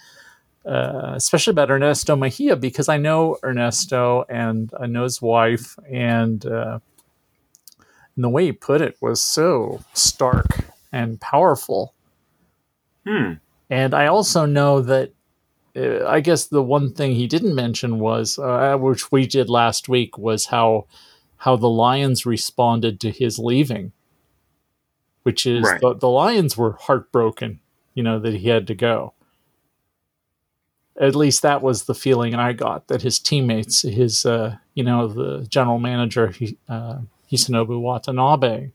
[0.64, 6.46] Uh, especially about Ernesto Mejia because I know Ernesto and I know his wife, and,
[6.46, 6.78] uh,
[8.14, 10.46] and the way he put it was so stark
[10.92, 11.94] and powerful.
[13.04, 13.32] Hmm.
[13.70, 15.12] And I also know that
[15.74, 19.88] uh, I guess the one thing he didn't mention was, uh, which we did last
[19.88, 20.86] week, was how
[21.44, 23.92] how the Lions responded to his leaving.
[25.24, 25.80] Which is Right.
[25.80, 27.60] the, the Lions were heartbroken,
[27.94, 29.14] you know, that he had to go.
[31.00, 35.08] At least that was the feeling I got that his teammates, his, uh, you know,
[35.08, 36.98] the general manager, he, uh,
[37.30, 38.70] Hisanobu Watanabe,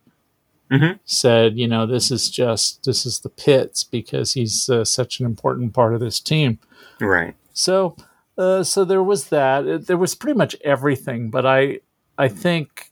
[0.72, 1.00] Mhm.
[1.06, 5.26] said, you know, this is just this is the pits because he's uh, such an
[5.26, 6.60] important part of this team.
[7.00, 7.36] Right.
[7.54, 7.96] So,
[8.38, 9.66] uh, so there was that.
[9.66, 11.80] It- There was pretty much everything, but I,
[12.18, 12.92] I think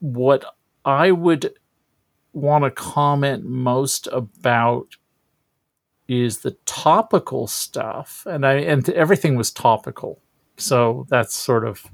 [0.00, 0.44] what
[0.84, 1.54] I would
[2.32, 4.96] want to comment most about
[6.08, 10.20] is the topical stuff, and I and everything was topical,
[10.56, 11.84] so that's sort of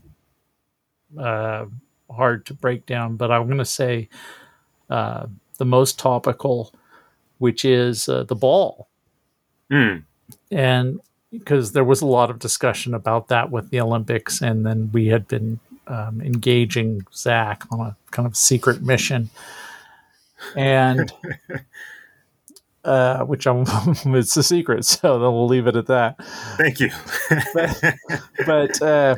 [1.18, 1.66] uh,
[2.10, 3.16] hard to break down.
[3.16, 4.08] But I'm going to say
[4.90, 5.26] uh,
[5.58, 6.74] the most topical,
[7.38, 8.88] which is uh, the ball
[9.70, 9.98] Hmm.
[10.50, 14.90] and because there was a lot of discussion about that with the Olympics, and then
[14.92, 19.30] we had been um, engaging Zach on a kind of secret mission,
[20.56, 21.12] and
[22.84, 23.64] uh, which I'm
[24.14, 26.16] it's a secret, so then we'll leave it at that.
[26.56, 26.90] Thank you.
[28.46, 29.16] But uh,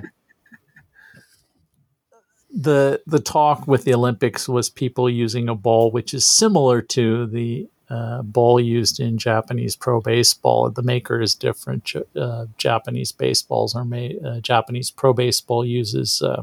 [2.52, 7.26] the the talk with the Olympics was people using a ball which is similar to
[7.26, 10.70] the uh, ball used in Japanese pro baseball.
[10.70, 11.92] The maker is different.
[12.16, 14.24] Uh, Japanese baseballs are made.
[14.24, 16.42] Uh, Japanese pro baseball uses uh,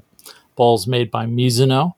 [0.56, 1.94] balls made by Mizuno,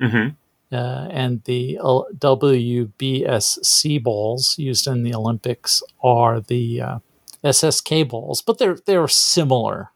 [0.00, 0.28] hmm
[0.74, 1.78] uh, and the
[2.18, 6.98] WBSC balls used in the Olympics are the uh,
[7.44, 9.90] SSK balls, but they're they're similar.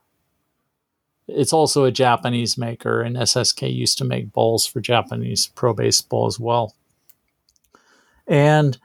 [1.27, 6.27] It's also a Japanese maker, and SSK used to make balls for Japanese pro baseball
[6.27, 6.75] as well.
[8.29, 8.79] And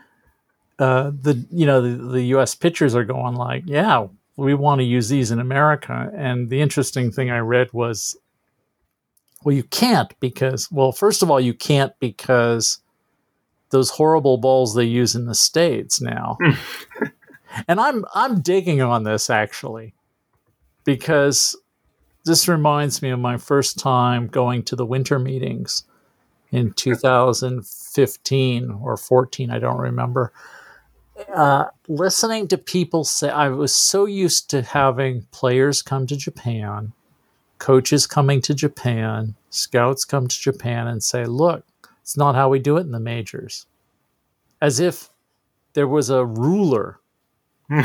[0.80, 2.56] uh, the you know the, the U.S.
[2.56, 6.12] pitchers are going like, yeah, we want to use these in America.
[6.16, 8.18] And the interesting thing I read was,
[9.44, 12.80] well, you can't because well, first of all, you can't because
[13.70, 16.38] those horrible balls they use in the states now.
[17.68, 19.94] and I'm I'm digging on this actually
[20.86, 21.56] because
[22.26, 25.84] this reminds me of my first time going to the winter meetings
[26.52, 26.74] in
[27.94, 30.32] 2015 or 14 i don't remember.
[31.32, 36.92] Uh, listening to people say i was so used to having players come to japan
[37.60, 41.66] coaches coming to japan scouts come to japan and say look
[42.04, 43.66] it's not how we do it in the majors.
[44.62, 45.10] As if
[45.72, 47.00] there was a ruler.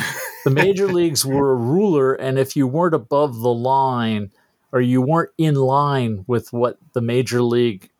[0.45, 4.31] The major leagues were a ruler, and if you weren't above the line
[4.73, 7.91] or you weren't in line with what the major league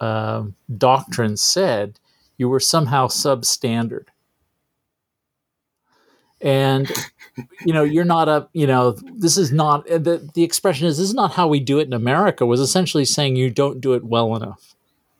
[0.00, 0.44] uh,
[0.76, 1.98] doctrine said,
[2.36, 4.06] you were somehow substandard.
[6.40, 6.90] And
[7.64, 11.08] you know, you're not a, you know, this is not the the expression is this
[11.08, 12.46] is not how we do it in America.
[12.46, 14.76] Was essentially saying you don't do it well enough.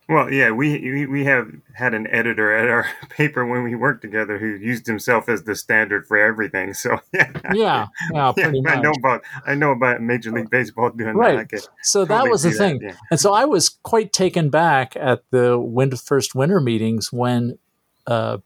[0.08, 4.00] Well, yeah, we, we we have had an editor at our paper when we worked
[4.00, 6.72] together who used himself as the standard for everything.
[6.72, 11.14] So yeah, yeah, yeah, yeah I know about I know about Major League Baseball doing
[11.14, 11.48] right.
[11.50, 11.68] that.
[11.82, 12.94] so that was the thing, yeah.
[13.10, 17.58] and so I was quite taken back at the winter, first winter meetings when
[18.06, 18.38] uh,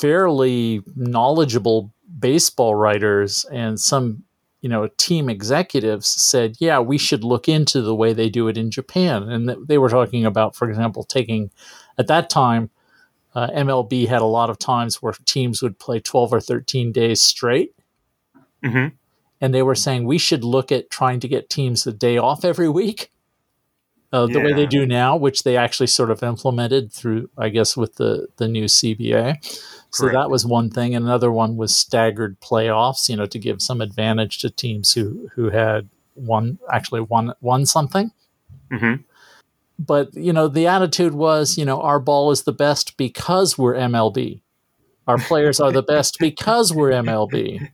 [0.00, 4.24] fairly knowledgeable baseball writers and some
[4.62, 8.56] you know, team executives said, yeah, we should look into the way they do it
[8.56, 9.24] in Japan.
[9.24, 11.50] And they were talking about, for example, taking,
[11.98, 12.70] at that time,
[13.34, 17.20] uh, MLB had a lot of times where teams would play 12 or 13 days
[17.20, 17.74] straight.
[18.64, 18.94] Mm-hmm.
[19.40, 22.44] And they were saying we should look at trying to get teams a day off
[22.44, 23.10] every week.
[24.12, 24.44] Uh, the yeah.
[24.44, 28.28] way they do now, which they actually sort of implemented through, I guess, with the,
[28.36, 29.38] the new CBA.
[29.92, 30.14] So Correct.
[30.14, 30.94] that was one thing.
[30.94, 35.28] And another one was staggered playoffs, you know, to give some advantage to teams who
[35.34, 38.10] who had won actually won won something.
[38.72, 39.02] Mm-hmm.
[39.78, 43.74] But you know, the attitude was, you know, our ball is the best because we're
[43.74, 44.40] MLB.
[45.06, 47.70] Our players are the best because we're MLB.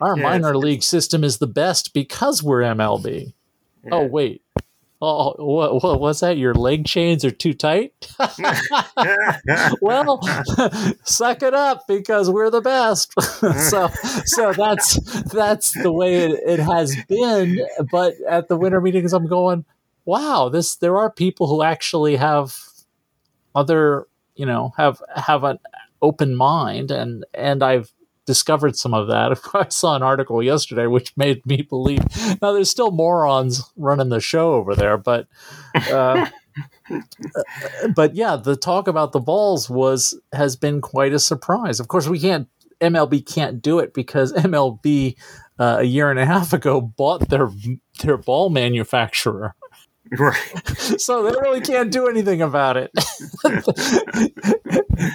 [0.00, 3.32] Our minor league system is the best because we're MLB.
[3.84, 3.90] Yeah.
[3.92, 4.42] Oh wait,
[5.04, 6.38] Oh, what, what was that?
[6.38, 7.92] Your leg chains are too tight?
[9.82, 10.20] well,
[11.02, 13.12] suck it up because we're the best.
[13.68, 13.88] so,
[14.24, 17.66] so that's that's the way it, it has been.
[17.90, 19.64] But at the winter meetings, I'm going,
[20.04, 22.56] wow, this there are people who actually have
[23.56, 25.58] other, you know, have have an
[26.00, 27.92] open mind, and and I've
[28.26, 29.38] discovered some of that.
[29.54, 32.00] I saw an article yesterday which made me believe.
[32.40, 35.28] Now, there's still morons running the show over there, but.
[35.74, 36.26] Uh,
[37.96, 41.80] but yeah, the talk about the balls was has been quite a surprise.
[41.80, 42.48] Of course, we can't
[42.80, 45.16] MLB can't do it because MLB
[45.58, 47.48] uh, a year and a half ago bought their
[48.02, 49.54] their ball manufacturer.
[50.18, 50.36] Right.
[50.98, 52.90] so they really can't do anything about it,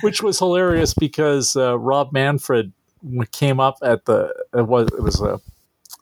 [0.01, 2.73] which was hilarious because uh, Rob Manfred
[3.31, 5.39] came up at the it was it was a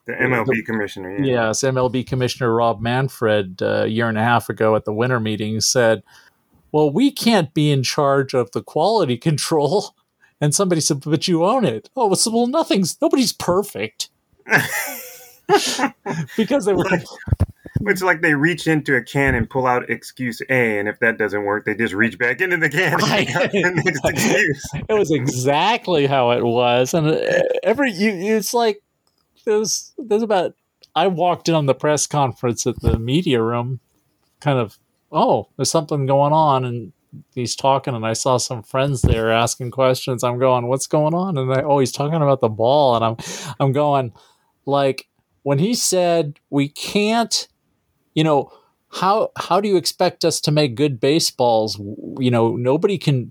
[0.06, 1.18] the MLB the, commissioner.
[1.18, 1.48] Yeah.
[1.48, 5.18] Yes, MLB commissioner Rob Manfred uh, a year and a half ago at the winter
[5.18, 6.02] meeting said,
[6.72, 9.94] "Well, we can't be in charge of the quality control."
[10.40, 14.10] And somebody said, "But you own it." Oh, so, well, nothing's nobody's perfect.
[16.36, 16.88] because they were
[17.80, 21.18] it's like they reach into a can and pull out excuse A, and if that
[21.18, 24.64] doesn't work, they just reach back into the can the next excuse.
[24.88, 28.82] It was exactly how it was, and uh, every you, it's like
[29.44, 30.54] there's there's about.
[30.94, 33.80] I walked in on the press conference at the media room,
[34.40, 34.78] kind of.
[35.12, 36.92] Oh, there's something going on, and
[37.34, 40.24] he's talking, and I saw some friends there asking questions.
[40.24, 43.16] I'm going, "What's going on?" And I, oh, he's talking about the ball, and I'm,
[43.60, 44.12] I'm going,
[44.64, 45.08] like
[45.46, 47.46] when he said we can't
[48.16, 48.50] you know,
[48.90, 51.78] how how do you expect us to make good baseballs?
[52.18, 53.30] You know, nobody can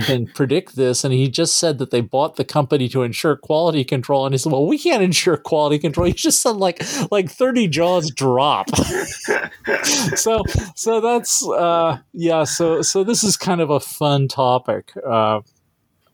[0.00, 1.04] can predict this.
[1.04, 4.24] And he just said that they bought the company to ensure quality control.
[4.24, 7.68] And he said, "Well, we can't ensure quality control." He just said like like thirty
[7.68, 8.74] jaws drop.
[10.16, 10.42] so
[10.74, 12.44] so that's uh, yeah.
[12.44, 14.92] So so this is kind of a fun topic.
[15.06, 15.42] Uh,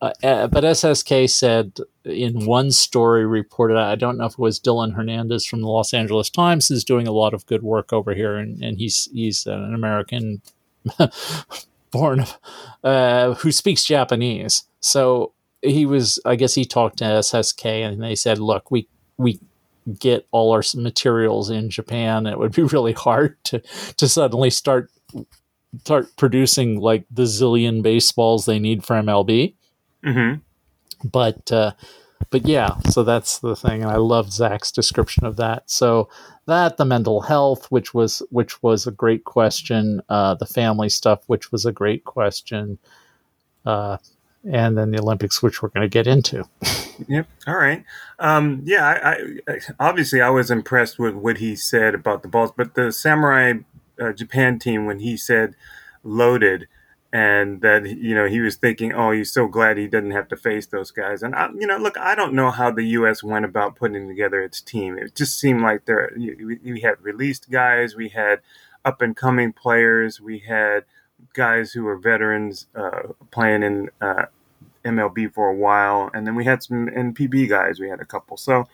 [0.01, 4.61] uh, uh but SSK said in one story reported, I don't know if it was
[4.61, 8.15] Dylan Hernandez from the Los Angeles Times, is doing a lot of good work over
[8.15, 10.43] here, and, and he's he's an American
[11.91, 12.27] born
[12.85, 14.65] uh, who speaks Japanese.
[14.81, 15.33] So
[15.63, 19.41] he was, I guess, he talked to SSK, and they said, "Look, we we
[19.99, 22.27] get all our materials in Japan.
[22.27, 23.61] It would be really hard to
[23.97, 24.91] to suddenly start."
[25.81, 29.55] start producing like the zillion baseballs they need for MLB.
[30.07, 30.35] Mm-hmm
[31.05, 31.73] but uh,
[32.31, 35.71] but yeah, so that's the thing, and I love Zach's description of that.
[35.71, 36.09] So
[36.47, 41.23] that the mental health, which was which was a great question, uh, the family stuff,
[41.27, 42.79] which was a great question,
[43.65, 43.99] uh,
[44.51, 46.49] and then the Olympics, which we're going to get into.
[47.09, 47.29] Yep.
[47.47, 47.85] All right.
[48.19, 48.87] Um, yeah.
[48.87, 52.91] I, I, obviously I was impressed with what he said about the balls, but the
[52.91, 53.53] Samurai
[54.01, 55.57] uh, Japan team when he said
[56.03, 56.69] loaded
[57.17, 60.37] and that you know he was thinking, oh, he's so glad he didn't have to
[60.37, 61.23] face those guys.
[61.23, 63.23] And I, you know, look, I don't know how the U.S.
[63.23, 64.99] went about putting together its team.
[64.99, 68.41] It just seemed like there we had released guys, we had
[68.85, 70.85] up and coming players, we had
[71.33, 74.27] guys who were veterans uh, playing in uh,
[74.85, 77.81] MLB for a while, and then we had some NPB guys.
[77.81, 78.67] We had a couple, so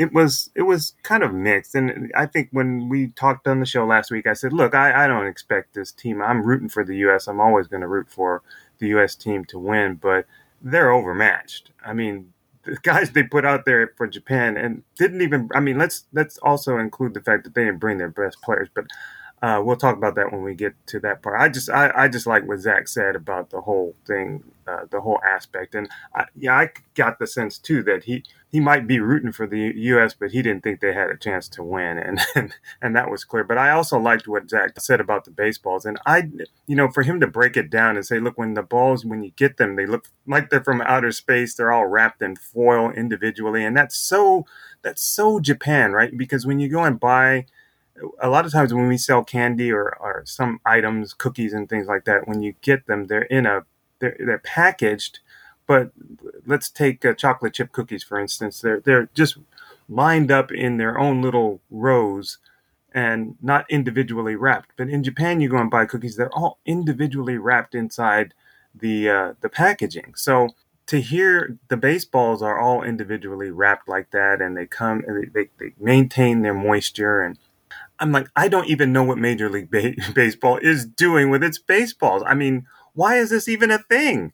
[0.00, 1.74] it was it was kind of mixed.
[1.74, 5.04] And I think when we talked on the show last week, I said, "Look, I,
[5.04, 6.22] I don't expect this team.
[6.22, 7.28] I'm rooting for the U.S.
[7.28, 8.42] I'm always going to root for
[8.78, 9.14] the U.S.
[9.14, 10.24] team to win, but
[10.62, 11.72] they're overmatched.
[11.84, 12.32] I mean,
[12.64, 15.50] the guys they put out there for Japan and didn't even.
[15.54, 18.70] I mean, let's let's also include the fact that they didn't bring their best players,
[18.74, 18.86] but
[19.42, 21.40] uh, we'll talk about that when we get to that part.
[21.40, 25.00] I just I, I just like what Zach said about the whole thing, uh, the
[25.00, 28.22] whole aspect, and I, yeah, I got the sense too that he
[28.52, 31.48] he might be rooting for the U.S., but he didn't think they had a chance
[31.50, 33.42] to win, and and, and that was clear.
[33.42, 36.28] But I also liked what Zach said about the baseballs, and I
[36.66, 39.22] you know for him to break it down and say, look, when the balls when
[39.22, 41.54] you get them, they look like they're from outer space.
[41.54, 44.44] They're all wrapped in foil individually, and that's so
[44.82, 46.14] that's so Japan, right?
[46.14, 47.46] Because when you go and buy
[48.20, 51.86] a lot of times when we sell candy or, or some items, cookies and things
[51.86, 53.64] like that, when you get them, they're in a
[53.98, 55.20] they're they're packaged.
[55.66, 55.92] But
[56.46, 58.60] let's take uh, chocolate chip cookies for instance.
[58.60, 59.36] They're they're just
[59.88, 62.38] lined up in their own little rows
[62.92, 64.70] and not individually wrapped.
[64.76, 68.34] But in Japan, you go and buy cookies; they're all individually wrapped inside
[68.74, 70.14] the uh, the packaging.
[70.16, 70.48] So
[70.86, 75.50] to hear the baseballs are all individually wrapped like that, and they come and they,
[75.58, 77.38] they maintain their moisture and
[78.00, 81.58] I'm like, I don't even know what Major League ba- Baseball is doing with its
[81.58, 82.22] baseballs.
[82.26, 84.32] I mean, why is this even a thing?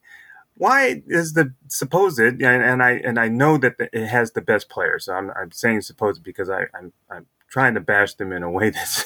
[0.57, 4.41] Why is the supposed and, and I and I know that the, it has the
[4.41, 5.05] best players.
[5.05, 8.51] So I'm, I'm saying supposed because I, I'm I'm trying to bash them in a
[8.51, 9.05] way that's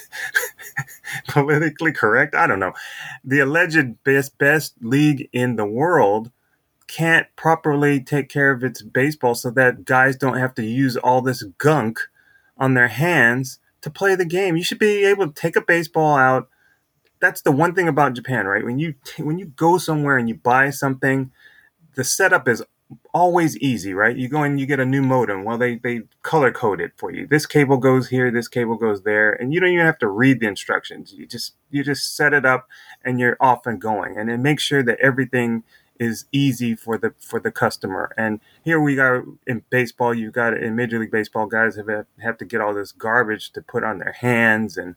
[1.28, 2.36] politically correct.
[2.36, 2.72] I don't know.
[3.24, 6.30] The alleged best best league in the world
[6.86, 11.20] can't properly take care of its baseball so that guys don't have to use all
[11.20, 12.00] this gunk
[12.58, 14.56] on their hands to play the game.
[14.56, 16.48] You should be able to take a baseball out.
[17.20, 18.64] That's the one thing about Japan, right?
[18.64, 21.32] When you t- when you go somewhere and you buy something,
[21.94, 22.62] the setup is
[23.14, 24.16] always easy, right?
[24.16, 25.44] You go and you get a new modem.
[25.44, 27.26] Well, they they color code it for you.
[27.26, 30.40] This cable goes here, this cable goes there, and you don't even have to read
[30.40, 31.12] the instructions.
[31.12, 32.68] You just you just set it up
[33.04, 34.18] and you're off and going.
[34.18, 35.64] And then make sure that everything
[36.00, 38.12] is easy for the for the customer.
[38.16, 42.38] And here we got in baseball, you've got in Major League Baseball, guys have have
[42.38, 44.96] to get all this garbage to put on their hands and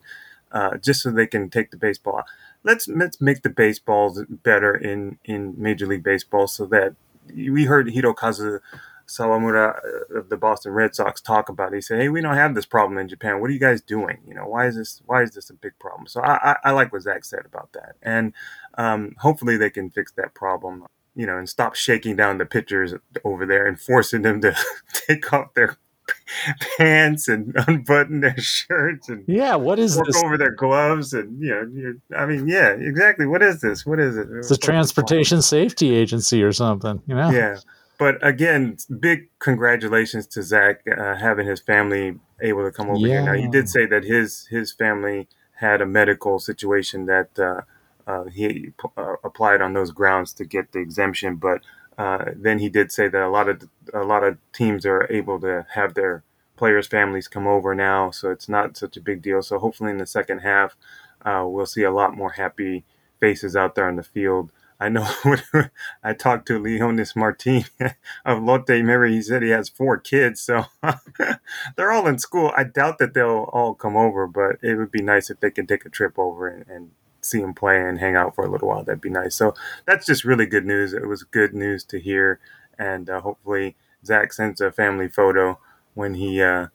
[0.50, 2.24] uh, just so they can take the baseball.
[2.64, 6.94] Let's let's make the baseballs better in in Major League Baseball so that
[7.28, 8.60] we heard Hirokazu
[9.06, 11.76] Sawamura uh, of the Boston Red Sox talk about it.
[11.76, 13.40] He said, "Hey, we don't have this problem in Japan.
[13.40, 14.18] What are you guys doing?
[14.26, 16.70] You know, why is this why is this a big problem?" So I, I, I
[16.72, 18.32] like what Zach said about that, and
[18.78, 20.86] um, hopefully they can fix that problem
[21.16, 22.94] you know, and stop shaking down the pitchers
[23.24, 24.56] over there and forcing them to
[24.92, 25.76] take off their
[26.76, 30.22] pants and unbutton their shirts and yeah, what is work this?
[30.22, 33.26] over their gloves and you know, I mean, yeah, exactly.
[33.26, 33.86] What is this?
[33.86, 34.28] What is it?
[34.30, 37.30] It's a transportation safety agency or something, you know?
[37.30, 37.58] Yeah,
[37.98, 43.22] but again, big congratulations to Zach uh, having his family able to come over yeah.
[43.22, 43.24] here.
[43.24, 47.38] Now, he did say that his his family had a medical situation that.
[47.38, 47.62] Uh,
[48.06, 51.36] uh, he uh, applied on those grounds to get the exemption.
[51.36, 51.62] But
[51.96, 55.40] uh, then he did say that a lot of a lot of teams are able
[55.40, 56.22] to have their
[56.56, 59.42] players' families come over now, so it's not such a big deal.
[59.42, 60.76] So hopefully in the second half,
[61.24, 62.84] uh, we'll see a lot more happy
[63.20, 64.52] faces out there on the field.
[64.80, 65.08] I know
[66.02, 67.64] I talked to Leonys Martin
[68.24, 68.68] of Lotte.
[68.68, 70.66] Remember, he said he has four kids, so
[71.76, 72.52] they're all in school.
[72.56, 75.68] I doubt that they'll all come over, but it would be nice if they could
[75.68, 78.68] take a trip over and, and see him play and hang out for a little
[78.68, 78.84] while.
[78.84, 79.34] That'd be nice.
[79.34, 79.54] So
[79.86, 80.92] that's just really good news.
[80.92, 82.40] It was good news to hear,
[82.78, 85.58] and uh, hopefully Zach sends a family photo
[85.94, 86.68] when he, uh,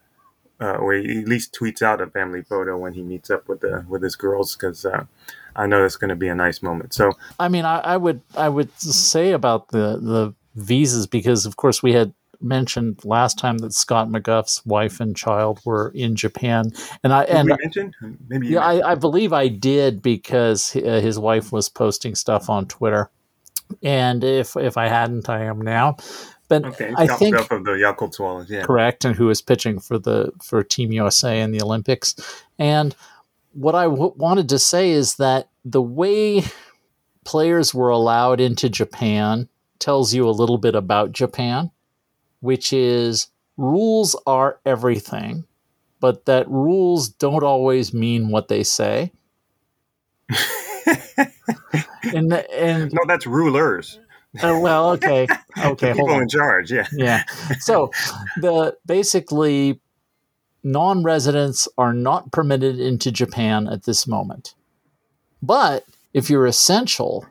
[0.62, 3.62] uh, or he at least tweets out a family photo when he meets up with
[3.62, 5.06] the with his girls, because uh,
[5.60, 6.94] I know it's going to be a nice moment.
[6.94, 11.58] So I mean, I, I would I would say about the the visas because of
[11.58, 16.72] course we had mentioned last time that Scott McGough's wife and child were in Japan,
[17.04, 21.52] and I Did and maybe yeah, I, I, believe I did because uh, his wife
[21.52, 23.12] was posting stuff on Twitter,
[23.84, 25.98] and if if I hadn't, I am now.
[26.48, 30.00] But okay, I think of the Yakult Swallows, yeah, correct, and who is pitching for
[30.00, 32.16] the for Team USA in the Olympics,
[32.58, 32.96] and
[33.60, 36.44] what I w- wanted to say is that the way
[37.26, 39.50] players were allowed into Japan
[39.80, 41.72] tells you a little bit about Japan
[42.42, 45.46] which is rules are everything,
[46.00, 49.12] but that rules don't always mean what they say.
[52.14, 54.00] and and no, that's rulers.
[54.42, 57.24] Uh, well, okay, okay, people in charge, yeah, yeah.
[57.60, 57.92] So
[58.38, 59.82] the basically
[60.64, 64.56] non-residents are not permitted into Japan at this moment,
[65.42, 67.26] but if you're essential,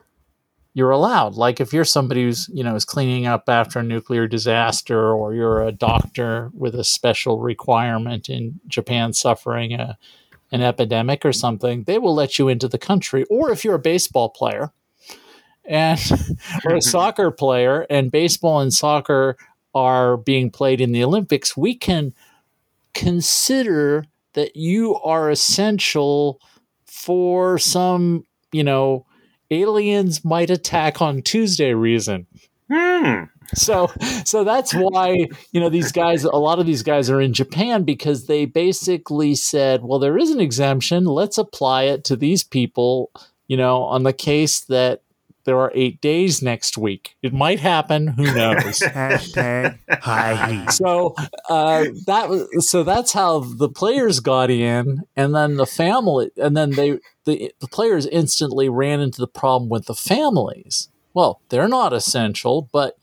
[0.73, 1.35] you're allowed.
[1.35, 5.33] Like if you're somebody who's you know is cleaning up after a nuclear disaster, or
[5.33, 9.97] you're a doctor with a special requirement in Japan suffering a
[10.51, 13.23] an epidemic or something, they will let you into the country.
[13.29, 14.71] Or if you're a baseball player
[15.65, 15.99] and
[16.65, 19.37] or a soccer player, and baseball and soccer
[19.75, 22.13] are being played in the Olympics, we can
[22.93, 26.39] consider that you are essential
[26.85, 29.05] for some, you know,
[29.51, 32.27] aliens might attack on Tuesday reason.
[32.71, 33.23] Hmm.
[33.55, 33.91] So
[34.25, 37.83] so that's why, you know, these guys a lot of these guys are in Japan
[37.83, 43.11] because they basically said, well, there is an exemption, let's apply it to these people,
[43.47, 45.01] you know, on the case that
[45.49, 47.15] there are eight days next week.
[47.23, 48.05] It might happen.
[48.09, 48.61] Who knows?
[48.79, 50.67] Hashtag hi.
[50.67, 51.15] so
[51.49, 56.55] uh, that was so that's how the players got in, and then the family, and
[56.55, 60.89] then they the the players instantly ran into the problem with the families.
[61.15, 62.99] Well, they're not essential, but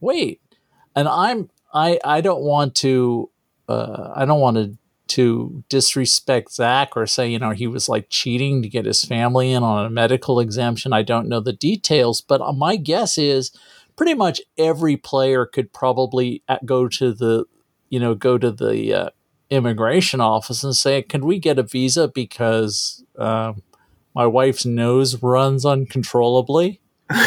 [0.00, 0.40] wait,
[0.96, 3.30] and I'm I I don't want to
[3.68, 4.76] uh, I don't want to
[5.08, 9.52] to disrespect Zach or say, you know, he was like cheating to get his family
[9.52, 10.92] in on a medical exemption.
[10.92, 13.50] I don't know the details, but uh, my guess is
[13.96, 17.44] pretty much every player could probably uh, go to the,
[17.90, 19.10] you know, go to the uh,
[19.50, 23.62] immigration office and say, can we get a visa because um,
[24.14, 26.80] my wife's nose runs uncontrollably?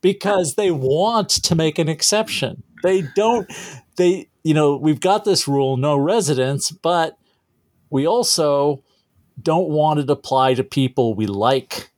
[0.00, 2.62] because they want to make an exception.
[2.82, 3.50] They don't,
[3.96, 7.18] they, you know, we've got this rule, no residence, but
[7.90, 8.82] we also
[9.40, 11.90] don't want it apply to people we like.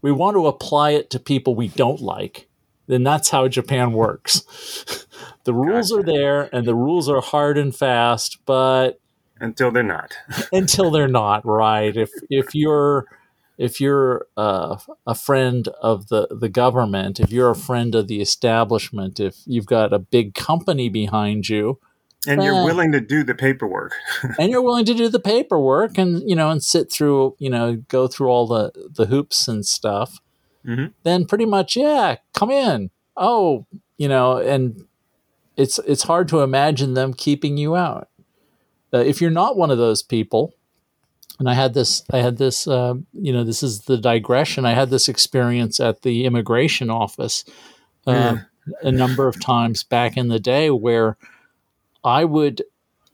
[0.00, 2.48] We want to apply it to people we don't like.
[2.86, 4.42] Then that's how Japan works.
[5.44, 6.00] the rules Gotcha.
[6.00, 9.00] are there and the rules are hard and fast, but
[9.40, 10.14] Until they're not.
[10.52, 11.94] until they're not right.
[11.96, 13.06] If if you're
[13.58, 18.20] if you're uh, a friend of the, the government, if you're a friend of the
[18.20, 21.78] establishment, if you've got a big company behind you,
[22.26, 23.92] And you're willing to do the paperwork.
[24.38, 27.76] and you're willing to do the paperwork and you know and sit through you know
[27.88, 30.20] go through all the the hoops and stuff
[30.66, 30.92] Mhm.
[31.04, 34.84] then pretty much yeah come in oh you know and
[35.56, 38.08] it's it's hard to imagine them keeping you out
[38.92, 40.52] uh, if you're not one of those people
[41.38, 44.64] and i had this i had this uh, you know this is the digression.
[44.66, 47.44] I had this experience at the immigration office
[48.06, 48.36] uh,
[48.82, 51.16] a number of times back in the day where
[52.04, 52.62] i would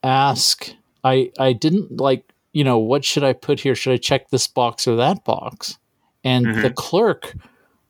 [0.03, 0.71] ask
[1.05, 3.75] i i didn't like you know what should i put here?
[3.75, 5.79] Should i check this box or that box?
[6.23, 6.63] And Mhm.
[6.63, 7.35] the clerk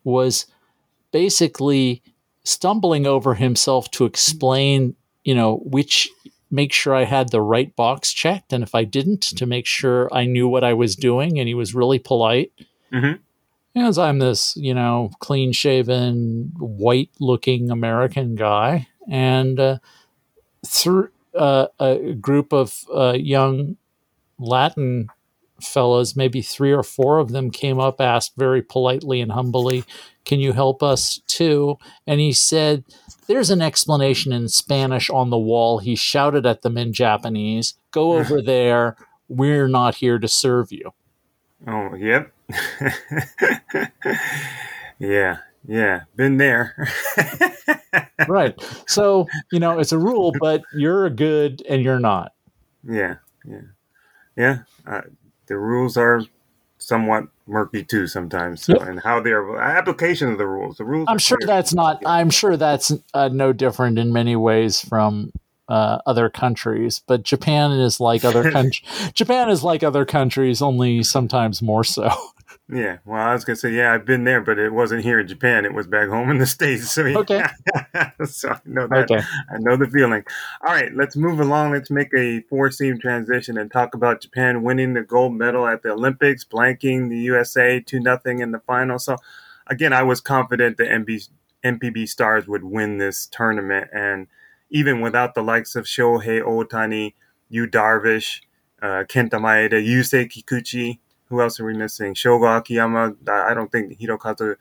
[0.05, 0.47] was
[1.13, 2.03] basically
[2.45, 6.09] stumbling over himself to explain you know which
[6.51, 8.53] make sure i had the right box checked.
[8.53, 11.55] And if i didn't to make sure i knew what i was doing and he
[11.55, 12.53] was really polite.
[12.93, 13.19] Mhm.
[13.77, 18.87] as i'm this you know clean shaven white looking american guy.
[19.09, 19.79] And uh,
[20.67, 23.77] through uh, a group of uh, young
[24.39, 25.09] Latin
[25.67, 29.85] fellows, maybe three or four of them came up, asked very politely and humbly,
[30.25, 31.79] Can you help us too?
[32.07, 32.85] And he said,
[33.27, 35.79] There's an explanation in Spanish on the wall.
[35.79, 38.97] He shouted at them in Japanese, Go over there.
[39.29, 40.93] We're not here to serve you.
[41.67, 42.31] Oh, yep.
[44.99, 46.01] yeah, yeah.
[46.15, 46.89] Been there.
[48.29, 48.55] right.
[48.87, 52.33] So, you know, it's a rule, but you're good and you're not.
[52.87, 53.61] yeah, yeah.
[54.37, 54.59] Yeah.
[54.87, 55.03] Uh,
[55.47, 56.23] the rules are
[56.79, 58.69] somewhat murky too sometimes.
[58.69, 58.83] Yep.
[58.83, 60.77] and how they're application of the rules.
[60.77, 61.47] The rules I'm sure clear.
[61.47, 62.03] that's not.
[62.07, 65.33] I'm sure that's uh, no different in many ways from
[65.69, 67.03] uh, other countries.
[67.07, 69.11] But Japan is like other countries.
[69.15, 72.11] Japan is like other countries, only sometimes more so.
[72.73, 75.29] Yeah, well, I was gonna say, yeah, I've been there, but it wasn't here in
[75.29, 75.67] Japan.
[75.67, 76.91] It was back home in the states.
[76.95, 77.19] So yeah.
[77.19, 77.43] Okay.
[78.25, 79.11] so I know that.
[79.11, 79.23] Okay.
[79.51, 80.25] I know the feeling.
[80.67, 81.73] All right, let's move along.
[81.73, 85.91] Let's make a four-seam transition and talk about Japan winning the gold medal at the
[85.91, 88.99] Olympics, blanking the USA two nothing in the final.
[88.99, 89.17] So,
[89.67, 91.29] again, I was confident the MB,
[91.65, 94.27] NPB Stars would win this tournament, and
[94.71, 97.13] even without the likes of Shohei Otani,
[97.51, 98.41] Yu Darvish,
[98.81, 101.01] uh, Kenta Maeda, Yusei Kikuchi.
[101.29, 102.15] Who else are we missing?
[102.15, 103.15] Shogo Akiyama.
[103.29, 104.57] I don't think Hirokazu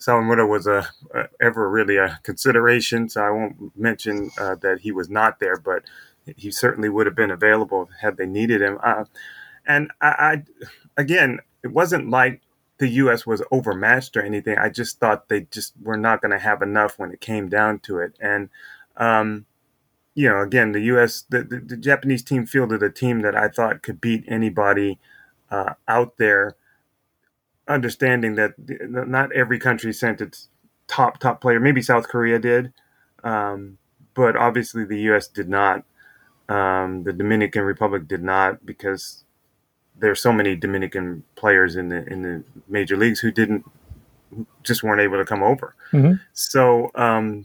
[0.00, 4.92] Sawamura was a, a ever really a consideration, so I won't mention uh, that he
[4.92, 5.84] was not there, but
[6.36, 8.78] he certainly would have been available had they needed him.
[8.82, 9.04] Uh,
[9.66, 10.42] and I, I,
[10.96, 12.42] again, it wasn't like
[12.78, 13.26] the U.S.
[13.26, 14.56] was overmatched or anything.
[14.56, 17.80] I just thought they just were not going to have enough when it came down
[17.80, 18.16] to it.
[18.20, 18.50] And
[18.96, 19.46] um,
[20.14, 21.24] you know, again, the U.S.
[21.28, 24.98] The, the, the Japanese team fielded a team that I thought could beat anybody
[25.50, 26.56] uh, out there
[27.66, 30.48] understanding that not every country sent its
[30.86, 31.60] top top player.
[31.60, 32.72] Maybe South Korea did,
[33.22, 33.78] um,
[34.14, 35.28] but obviously the U.S.
[35.28, 35.84] did not.
[36.48, 39.24] Um, the Dominican Republic did not because
[39.98, 43.64] there there's so many Dominican players in the in the major leagues who didn't
[44.62, 45.74] just weren't able to come over.
[45.92, 46.14] Mm-hmm.
[46.32, 47.44] So, um,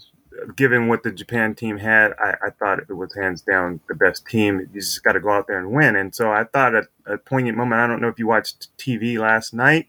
[0.55, 4.25] given what the Japan team had, I, I, thought it was hands down the best
[4.25, 4.59] team.
[4.59, 5.95] You just got to go out there and win.
[5.95, 7.81] And so I thought at a poignant moment.
[7.81, 9.87] I don't know if you watched TV last night.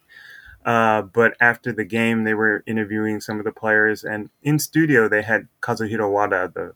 [0.64, 5.08] Uh, but after the game, they were interviewing some of the players, and in studio
[5.08, 6.72] they had Kazuhiro Wada, the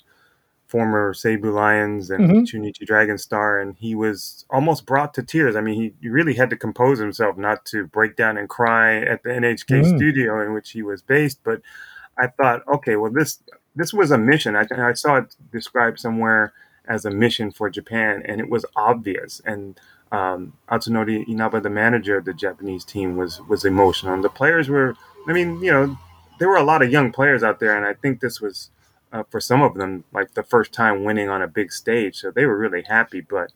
[0.67, 2.41] former Seibu Lions and mm-hmm.
[2.41, 5.57] Chunichi Dragon Star, and he was almost brought to tears.
[5.57, 9.23] I mean, he really had to compose himself not to break down and cry at
[9.23, 9.97] the NHK mm.
[9.97, 11.41] studio in which he was based.
[11.43, 11.63] But
[12.19, 13.43] I thought, okay, well, this
[13.77, 14.57] this was a mission.
[14.57, 16.53] I, I saw it described somewhere
[16.87, 19.41] as a mission for Japan, and it was obvious.
[19.45, 19.79] And
[20.11, 24.69] um, Atsunori Inaba, the manager of the Japanese team, was was emotional, and the players
[24.69, 24.95] were.
[25.29, 25.99] I mean, you know,
[26.39, 28.71] there were a lot of young players out there, and I think this was
[29.13, 32.31] uh, for some of them like the first time winning on a big stage, so
[32.31, 33.21] they were really happy.
[33.21, 33.53] But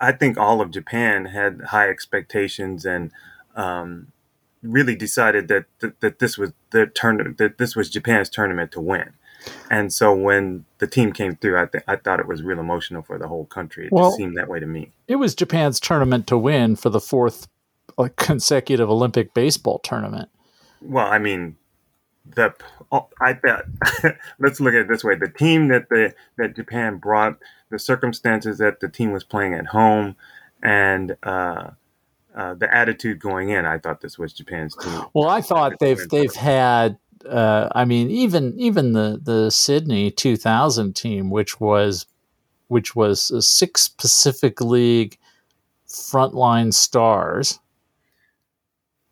[0.00, 3.12] I think all of Japan had high expectations and
[3.54, 4.12] um,
[4.62, 8.80] really decided that, that that this was the turn that this was Japan's tournament to
[8.80, 9.12] win.
[9.70, 13.02] And so when the team came through, I, th- I thought it was real emotional
[13.02, 13.86] for the whole country.
[13.86, 14.92] It well, just seemed that way to me.
[15.06, 17.46] It was Japan's tournament to win for the fourth
[18.16, 20.28] consecutive Olympic baseball tournament.
[20.82, 21.56] Well, I mean,
[22.34, 22.54] the
[22.92, 23.66] oh, I bet.
[24.38, 27.38] let's look at it this way: the team that the that Japan brought,
[27.70, 30.16] the circumstances that the team was playing at home,
[30.62, 31.70] and uh,
[32.36, 33.64] uh, the attitude going in.
[33.64, 35.02] I thought this was Japan's team.
[35.14, 40.94] Well, I thought they've they've had uh, I mean, even even the the Sydney 2000
[40.94, 42.06] team, which was
[42.68, 45.18] which was six Pacific League
[45.88, 47.60] frontline stars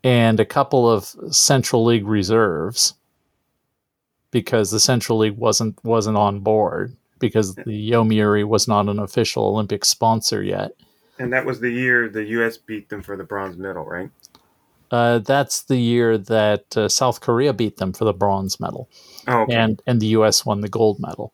[0.03, 2.95] and a couple of Central League reserves,
[4.31, 9.47] because the Central League wasn't wasn't on board because the Yomiuri was not an official
[9.47, 10.73] Olympic sponsor yet.
[11.19, 12.57] And that was the year the U.S.
[12.57, 14.11] beat them for the bronze medal, right?
[14.91, 18.89] Uh, that's the year that uh, South Korea beat them for the bronze medal,
[19.27, 19.55] oh, okay.
[19.55, 20.45] and and the U.S.
[20.45, 21.33] won the gold medal.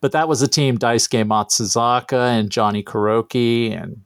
[0.00, 4.02] But that was a team Daisuke Matsuzaka and Johnny Kuroki and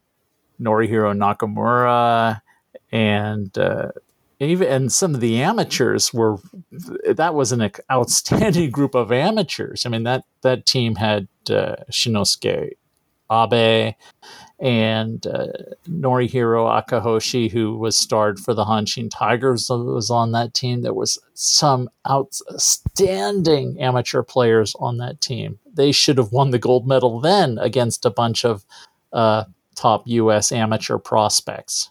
[0.61, 2.40] Norihiro Nakamura
[2.94, 3.90] and uh,
[4.40, 6.38] even and some of the amateurs were
[7.07, 9.84] that was an outstanding group of amateurs.
[9.84, 12.72] I mean that that team had uh, Shinnosuke
[13.30, 13.94] Abe
[14.61, 15.48] and uh,
[15.88, 20.82] Norihiro Akahoshi, who was starred for the Hanshin Tigers, was on that team.
[20.82, 25.59] There was some outstanding amateur players on that team.
[25.72, 28.64] They should have won the gold medal then against a bunch of
[29.12, 29.44] uh,
[29.74, 30.52] top U.S.
[30.52, 31.90] amateur prospects,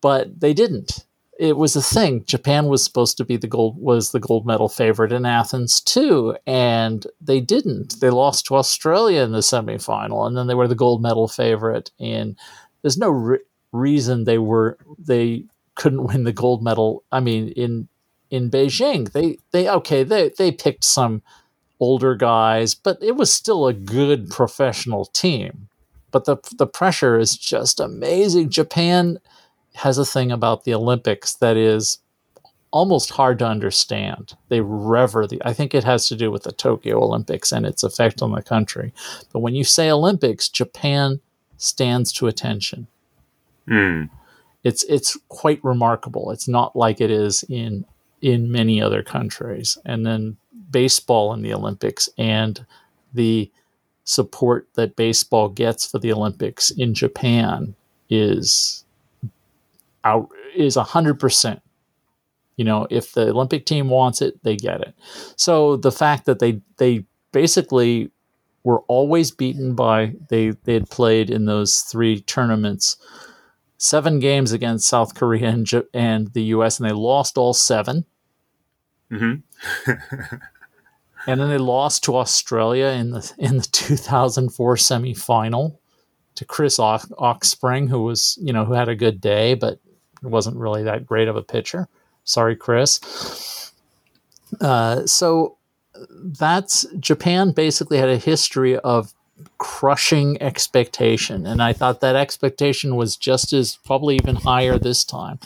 [0.00, 1.06] but they didn't
[1.38, 2.24] it was a thing.
[2.24, 6.36] Japan was supposed to be the gold was the gold medal favorite in Athens too,
[6.46, 8.00] and they didn't.
[8.00, 11.92] They lost to Australia in the semifinal, and then they were the gold medal favorite.
[12.00, 12.36] And
[12.82, 13.38] there's no re-
[13.72, 15.44] reason they were they
[15.76, 17.04] couldn't win the gold medal.
[17.12, 17.88] I mean, in
[18.30, 21.22] in Beijing, they they okay they they picked some
[21.78, 25.68] older guys, but it was still a good professional team.
[26.10, 28.50] But the the pressure is just amazing.
[28.50, 29.18] Japan
[29.78, 31.98] has a thing about the Olympics that is
[32.70, 34.34] almost hard to understand.
[34.48, 37.82] They rever the, I think it has to do with the Tokyo Olympics and its
[37.82, 38.92] effect on the country.
[39.32, 41.20] But when you say Olympics, Japan
[41.56, 42.88] stands to attention.
[43.68, 44.10] Mm.
[44.64, 46.30] It's it's quite remarkable.
[46.30, 47.84] It's not like it is in
[48.20, 49.78] in many other countries.
[49.84, 50.36] And then
[50.70, 52.66] baseball in the Olympics and
[53.14, 53.50] the
[54.04, 57.74] support that baseball gets for the Olympics in Japan
[58.10, 58.84] is
[60.04, 61.62] out is a hundred percent.
[62.56, 64.94] You know, if the Olympic team wants it, they get it.
[65.36, 68.10] So the fact that they they basically
[68.64, 72.96] were always beaten by they they had played in those three tournaments
[73.78, 76.80] seven games against South Korea and, and the U.S.
[76.80, 78.04] and they lost all 7
[79.10, 79.92] mm-hmm.
[81.26, 85.78] and then they lost to Australia in the in the 2004 semifinal
[86.34, 89.80] to Chris Oxspring, who was you know who had a good day, but
[90.22, 91.88] wasn't really that great of a pitcher.
[92.24, 93.72] Sorry, Chris.
[94.60, 95.56] Uh, so
[96.22, 99.14] that's Japan basically had a history of
[99.58, 101.46] crushing expectation.
[101.46, 105.38] And I thought that expectation was just as probably even higher this time.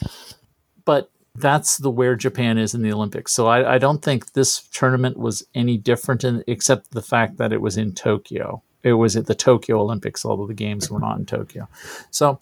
[0.85, 3.33] But that's the where Japan is in the Olympics.
[3.33, 7.53] So I, I don't think this tournament was any different in, except the fact that
[7.53, 8.63] it was in Tokyo.
[8.83, 11.69] It was at the Tokyo Olympics, although the games were not in Tokyo.
[12.11, 12.39] So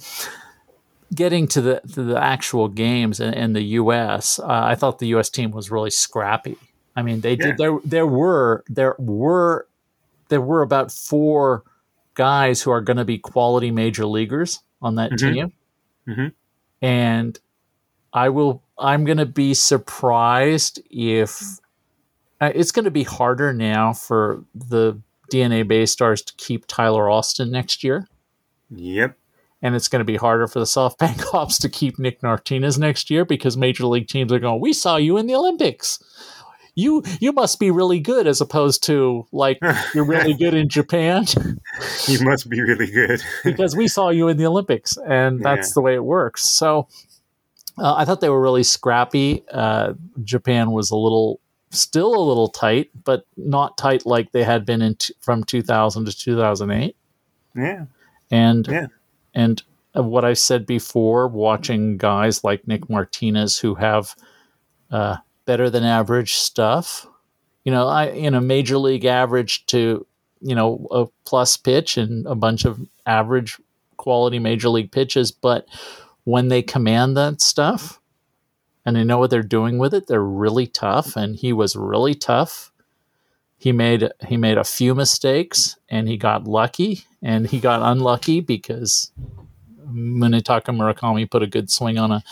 [1.14, 5.08] getting to the to the actual games in, in the U.S., uh, I thought the
[5.08, 5.30] U.S.
[5.30, 6.56] team was really scrappy.
[6.96, 7.46] I mean, they Yeah.
[7.46, 7.58] did.
[7.58, 9.66] There, there were there were
[10.28, 11.64] there were about four
[12.14, 15.18] guys who are going to be quality major leaguers on that Mhm.
[15.18, 15.52] team,
[16.08, 16.32] Mhm.
[16.82, 17.38] and
[18.12, 18.62] I will.
[18.78, 21.40] I'm going to be surprised if
[22.40, 25.00] uh, it's going to be harder now for the
[25.30, 28.06] DeNA BayStars to keep Tyler Austin next year
[28.70, 29.16] Yep.
[29.62, 33.11] And it's going to be harder for the SoftBank Hawks to keep Nick Martinez next
[33.11, 35.98] year because major league teams are going, "We saw you in the Olympics.
[36.74, 39.58] You you must be really good," as opposed to like
[39.94, 41.26] you're really good in Japan
[42.08, 43.20] You must be really good.
[43.44, 45.74] because we saw you in the Olympics, and that's Yeah.
[45.74, 46.48] the way it works.
[46.48, 46.88] So
[47.76, 49.44] uh, I thought they were really scrappy.
[49.52, 49.92] Uh,
[50.24, 51.40] Japan was a little.
[51.72, 56.04] Still a little tight, but not tight like they had been in t- from 2000
[56.06, 56.96] to 2008
[57.54, 57.84] yeah.
[58.32, 58.86] and Yeah.
[59.34, 59.62] And
[59.92, 64.14] what I said before, watching guys like Nick Martinez who have
[64.90, 67.06] uh, better than average stuff.
[67.64, 70.06] You know, I in a major league average to
[70.40, 73.58] you know a plus pitch and a bunch of average
[73.96, 75.66] quality major league pitches, but
[76.24, 78.00] when they command that stuff
[78.84, 81.16] and they know what they're doing with it, they're really tough.
[81.16, 82.69] And he was really tough.
[83.61, 88.40] He made he made a few mistakes and he got lucky and he got unlucky
[88.40, 89.12] because
[89.86, 92.22] Munetaka Murakami put a good swing on a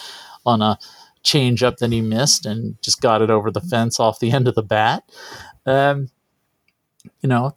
[0.46, 0.78] on a
[1.22, 4.48] change up that he missed and just got it over the fence off the end
[4.48, 5.04] of the bat.
[5.66, 6.08] Um,
[7.20, 7.54] you know,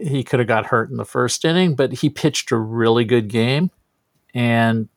[0.00, 3.28] he could have got hurt in the first inning, but he pitched a really good
[3.28, 3.70] game
[4.32, 4.88] and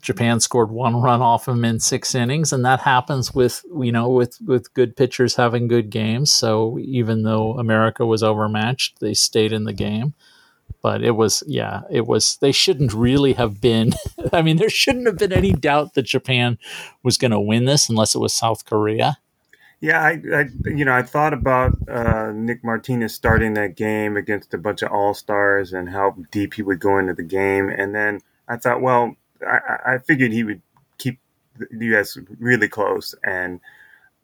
[0.00, 4.08] Japan scored one run off him in six innings, and that happens with you know
[4.08, 6.32] with with good pitchers having good games.
[6.32, 10.14] So even though America was overmatched, they stayed in the game.
[10.80, 13.92] But it was yeah, it was they shouldn't really have been.
[14.32, 16.58] I mean, there shouldn't have been any doubt that Japan
[17.02, 19.18] was going to win this unless it was South Korea.
[19.80, 24.54] Yeah, I, I, you know, I thought about uh, Nick Martinez starting that game against
[24.54, 27.94] a bunch of all stars and how deep he would go into the game, and
[27.94, 29.16] then I thought, well,
[29.46, 30.62] I, I- figured he would
[30.98, 31.18] keep
[31.58, 32.16] the U.S.
[32.38, 33.60] really close, and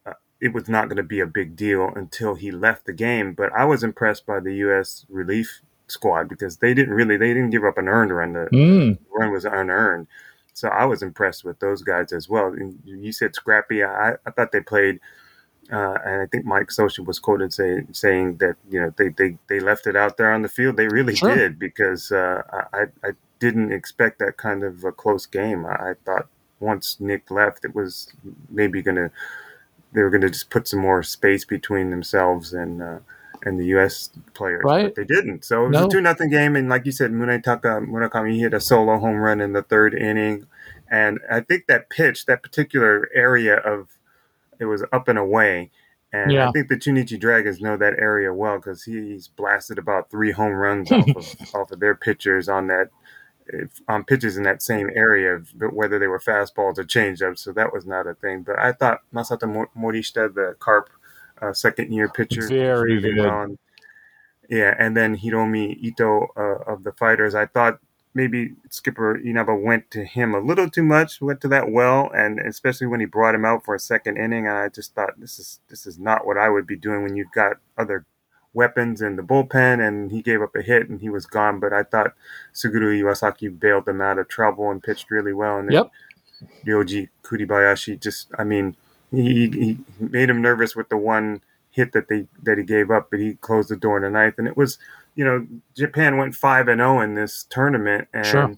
[0.07, 3.33] uh, it was not going to be a big deal until he left the game.
[3.35, 5.07] But I was impressed by the U.S.
[5.09, 8.33] relief squad because they didn't really, they didn't give up an earned run.
[8.33, 8.99] The Mm.
[9.13, 10.07] run was unearned.
[10.53, 12.49] So I was impressed with those guys as well.
[12.49, 13.83] And you said scrappy.
[13.85, 14.99] I, I thought they played,
[15.73, 19.39] uh, and I think Mike Scioscia was quoted say, saying that you know they, they
[19.49, 20.77] they left it out there on the field.
[20.77, 21.35] They really Sure.
[21.35, 22.43] did because uh,
[22.73, 23.11] I I
[23.41, 25.67] didn't expect that kind of a close game.
[25.67, 26.29] I, I thought
[26.61, 28.13] once Nick left, it was
[28.49, 29.11] maybe gonna
[29.93, 32.81] they were gonna just put some more space between themselves and.
[32.83, 32.99] Uh,
[33.43, 34.11] and the U.S.
[34.35, 34.85] players, Right.
[34.85, 35.47] but they didn't.
[35.47, 35.87] So it was No.
[35.87, 39.41] a two nothing game, and like you said, Munetaka Murakami hit a solo home run
[39.41, 40.47] in the third inning,
[40.91, 43.89] and I think that pitch, that particular area of
[44.59, 45.71] it was up and away,
[46.13, 46.51] and Yeah.
[46.51, 50.53] I think the Chunichi Dragons know that area well because he's blasted about three home
[50.53, 52.91] runs off of off of their pitchers on that
[53.89, 57.39] on pitches in that same area, but whether they were fastballs or changeups.
[57.41, 58.43] So that was not a thing.
[58.43, 60.91] But I thought Masato Mo- Morishita, the Carp
[61.43, 62.47] uh, second year pitcher,
[63.01, 63.27] Very good.
[63.43, 63.59] And-
[64.49, 67.35] yeah, and then Hiromi Ito uh, of the Fighters.
[67.37, 67.79] I thought
[68.15, 72.41] maybe Skipper Inaba went to him a little too much, went to that well, and
[72.41, 74.49] especially when he brought him out for a second inning.
[74.49, 77.15] And I just thought this is this is not what I would be doing when
[77.17, 78.05] you've got other
[78.53, 81.61] weapons in the bullpen, and he gave up a hit and he was gone.
[81.61, 82.15] But I thought
[82.55, 85.59] Suguru Iwasaki bailed them out of trouble and pitched really well.
[85.59, 85.91] And then Yep.
[86.67, 88.77] Ryoji Kuribayashi just, I mean,
[89.11, 93.11] he, he made him nervous with the one hit that they that he gave up,
[93.11, 94.79] but he closed the door in the ninth, and it was,
[95.15, 95.47] you know,
[95.77, 98.53] Japan went five and zero in this tournament and Sure.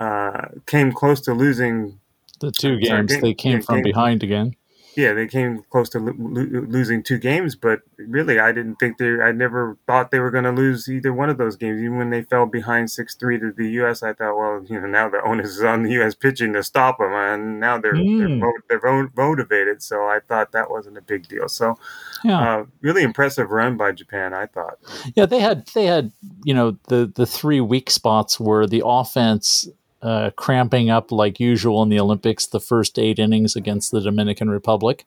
[0.00, 2.00] uh, came close to losing.
[2.40, 4.54] The two games game- they came game- from game- behind again.
[4.98, 8.98] Yeah, they came close to lo- lo- losing two games, but really, I didn't think
[8.98, 9.20] they.
[9.20, 11.80] I never thought they were going to lose either one of those games.
[11.80, 14.88] Even when they fell behind six three to the U.S., I thought, well, you know,
[14.88, 16.16] now the onus is on the U.S.
[16.16, 18.50] pitching to stop them, and now they're they're, Mm.
[18.68, 19.82] they're mo- motivated.
[19.84, 21.48] So I thought that wasn't a big deal.
[21.48, 21.76] So
[22.24, 22.40] Yeah.
[22.40, 24.34] uh, really impressive run by Japan.
[24.34, 24.78] I thought.
[25.14, 26.10] Yeah, they had they had
[26.42, 29.68] you know the the three weak spots were the offense
[30.02, 34.48] uh, cramping up like usual in the Olympics the first eight innings against the Dominican
[34.50, 35.04] Republic,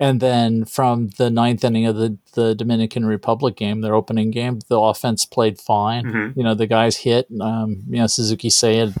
[0.00, 4.60] and then from the ninth inning of the the Dominican Republic game, their opening game,
[4.68, 6.04] the offense played fine.
[6.04, 6.36] Mhm.
[6.36, 7.28] You know the guys hit.
[7.40, 8.96] Um, you know Suzuki Seiya,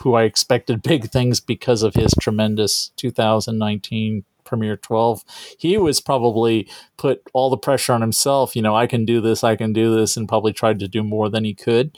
[0.00, 5.24] who I expected big things because of his tremendous 2019 Premier 12.
[5.58, 8.54] He was probably put all the pressure on himself.
[8.54, 11.02] You know, I can do this, I can do this, and probably tried to do
[11.02, 11.96] more than he could.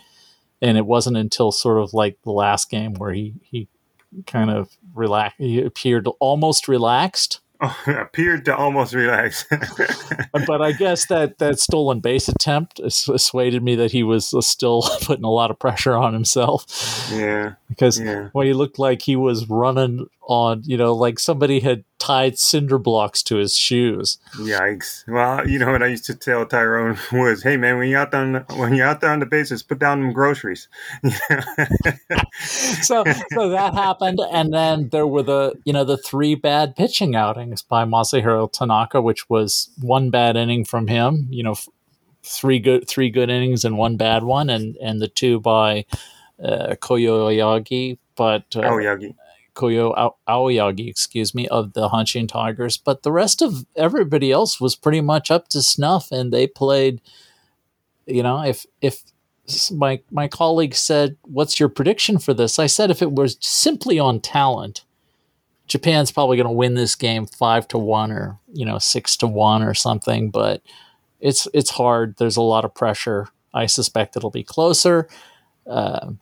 [0.63, 3.69] And it wasn't until sort of like the last game where he he
[4.27, 5.35] kind of relax.
[5.39, 7.41] He appeared almost relaxed.
[7.61, 9.47] Oh, appeared to almost relax.
[10.47, 15.25] but I guess that that stolen base attempt assuaded me that he was still putting
[15.25, 17.09] a lot of pressure on himself.
[17.13, 18.29] Yeah, because yeah.
[18.33, 22.79] when he looked like he was running on, you know, like somebody had tied cinder
[22.79, 24.19] blocks to his shoes.
[24.35, 25.05] Yikes!
[25.09, 28.15] Well, you know what I used to tell Tyrone was, "Hey man, when you out
[28.15, 30.69] on the, when you're out there on the bases, put down them groceries."
[32.83, 37.15] so, so that happened, and then there were the you know the three bad pitching
[37.15, 41.55] outings by Masahiro Tanaka, which was one bad inning from him, you know,
[42.23, 45.85] three good three good innings and one bad one, and and the two by
[46.43, 49.15] uh, Koyoyagi, but uh, Aoyagi.
[49.57, 52.77] Koyo Aoyagi, excuse me, of the Hanshin Tigers.
[52.77, 57.01] But the rest of everybody else was pretty much up to snuff, and they played.
[58.07, 59.03] You know, if if
[59.73, 63.99] my my colleague said, "What's your prediction for this?" I said, if it was simply
[63.99, 64.85] on talent,
[65.67, 69.27] Japan's probably going to win this game five to one or you know six to
[69.27, 70.31] one or something.
[70.31, 70.63] But
[71.21, 72.17] it's it's hard.
[72.19, 73.29] There's a lot of pressure.
[73.55, 75.09] I suspect it'll be closer.
[75.67, 76.13] Uh,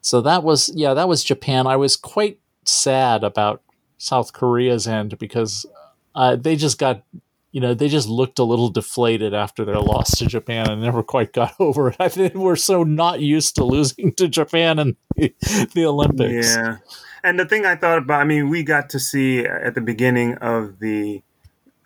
[0.00, 1.66] so that was yeah, that was Japan.
[1.66, 3.62] I was quite sad about
[3.98, 5.66] South Korea's end because
[6.14, 7.02] uh, they just got
[7.52, 11.02] you know they just looked a little deflated after their loss to Japan and never
[11.02, 11.96] quite got over it.
[11.98, 15.34] I think we're so not used to losing to Japan in the,
[15.74, 16.56] the Olympics.
[16.56, 16.78] Yeah.
[17.22, 20.36] And the thing I thought about, I mean, we got to see at the beginning
[20.36, 21.22] of the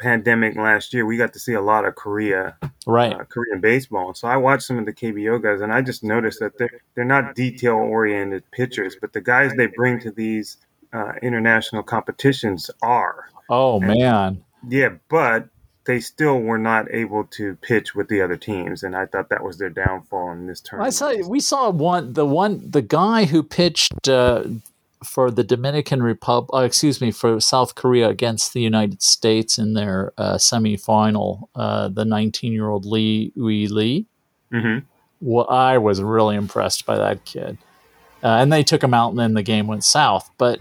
[0.04, 3.14] pandemic last year, we got to see a lot of Korea, right?
[3.14, 4.12] Uh, Korean baseball.
[4.12, 7.04] So I watched some of the KBO guys, and I just noticed that they're they're
[7.06, 10.58] not detail oriented pitchers, but the guys they bring to these
[10.92, 13.30] uh, international competitions are.
[13.48, 15.48] Oh and, man, yeah, but
[15.86, 19.42] they still were not able to pitch with the other teams, and I thought that
[19.42, 20.88] was their downfall in this tournament.
[20.88, 24.44] I saw we saw one the one the guy who pitched uh,
[25.04, 29.74] for the Dominican Republic, uh, excuse me, for South Korea against the United States in
[29.74, 34.06] their uh, semifinal, uh, the 19 year old Lee Eui-lee.
[34.52, 34.84] Mm-hmm.
[35.20, 37.58] Well, I was really impressed by that kid.
[38.22, 40.30] Uh, and they took him out, and then the game went south.
[40.38, 40.60] But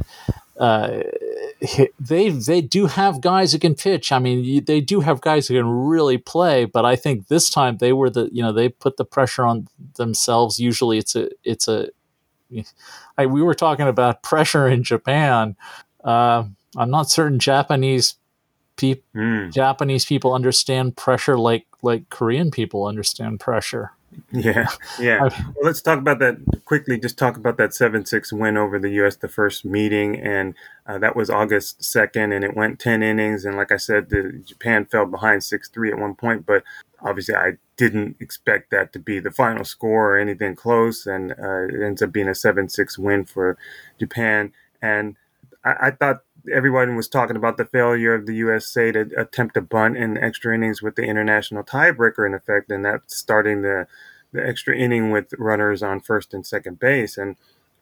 [0.59, 1.03] uh,
[1.99, 4.11] they they do have guys who can pitch.
[4.11, 6.65] I mean, they do have guys who can really play.
[6.65, 9.67] But I think this time they were the you know they put the pressure on
[9.95, 10.59] themselves.
[10.59, 11.89] Usually, it's a it's a
[13.17, 15.55] I, we were talking about pressure in Japan.
[16.03, 16.45] Uh,
[16.75, 18.15] I'm not certain Japanese
[18.75, 19.53] people mm.
[19.53, 23.91] Japanese people understand pressure like like Korean people understand pressure.
[24.32, 24.68] Yeah,
[24.99, 25.22] yeah.
[25.22, 26.99] well, let's talk about that quickly.
[26.99, 29.16] Just talk about that seven six win over the U.S.
[29.16, 30.55] The first meeting, and
[30.88, 33.45] uh, that was August second, and it went ten innings.
[33.45, 36.64] And like I said, the Japan fell behind six three at one point, but
[37.03, 41.66] obviously I didn't expect that to be the final score or anything close, and uh,
[41.66, 43.57] it ends up being a seven six win for
[43.99, 44.51] Japan.
[44.82, 45.16] And
[45.64, 49.61] I, I thought everyone was talking about the failure of the USA to attempt a
[49.61, 53.87] bunt in extra innings with the international tiebreaker in effect, and that starting the
[54.31, 57.19] the extra inning with runners on first and second base.
[57.19, 57.35] And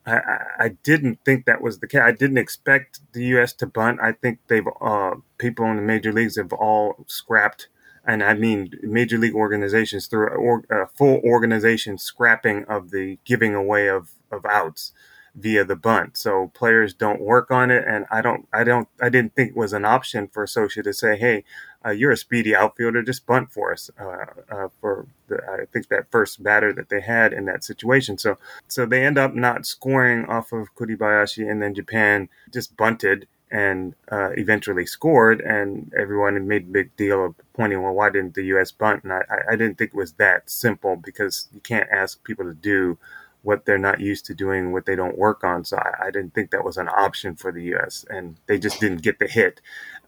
[0.06, 0.20] I,
[0.60, 2.02] I didn't think that was the case.
[2.02, 3.54] I didn't expect the U.S.
[3.54, 4.00] to bunt.
[4.02, 7.70] I think they've uh, people in the major leagues have all scrapped,
[8.06, 13.56] and I mean major league organizations through or, uh, full organization scrapping of the giving
[13.56, 14.92] away of of outs
[15.36, 16.18] via the bunt.
[16.18, 19.58] So players don't work on it, and I don't, I don't, I didn't think it
[19.58, 21.44] was an option for Scioscia to say, "Hey,
[21.86, 25.88] uh, you're a speedy outfielder, just bunt for us." Uh, uh, for the, I think
[25.88, 28.18] that first batter that they had in that situation.
[28.18, 33.28] So, so they end up not scoring off of Kuribayashi, and then Japan just bunted
[33.52, 38.34] and uh, eventually scored, and everyone made a big deal of pointing, well, why didn't
[38.34, 38.72] the U.S.
[38.72, 39.04] bunt?
[39.04, 42.54] And I, I didn't think it was that simple because you can't ask people to
[42.54, 42.98] do
[43.44, 45.66] what they're not used to doing, what they don't work on.
[45.66, 48.06] So I, I, didn't think that was an option for the U.S.
[48.10, 49.62] And they just didn't get the hit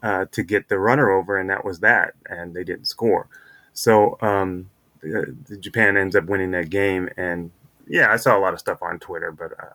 [0.03, 2.13] uh, to get the runner over, and that was that.
[2.27, 3.27] And they didn't score.
[3.73, 4.69] So um,
[5.01, 7.09] the, the Japan ends up winning that game.
[7.17, 7.51] And
[7.87, 9.73] yeah, I saw a lot of stuff on Twitter, but uh,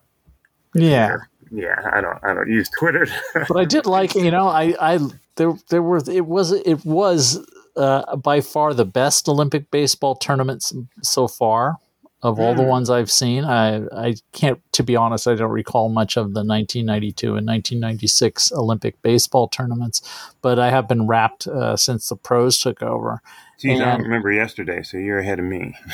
[0.75, 1.17] yeah,
[1.51, 3.07] yeah, I don't, I don't use Twitter.
[3.35, 4.99] but I did like, you know, I, I
[5.35, 7.45] there, there were, it was, it was.
[7.77, 11.77] Uh, by far the best Olympic baseball tournaments so far
[12.23, 12.69] of all the Hmm.
[12.69, 13.45] ones I've seen.
[13.45, 18.53] I I can't, to be honest, I don't recall much of the 1992 and 1996
[18.53, 20.03] Olympic baseball tournaments,
[20.43, 23.23] but I have been wrapped uh, since the pros took over.
[23.61, 25.75] Geez, I don't remember yesterday, so you're ahead of me.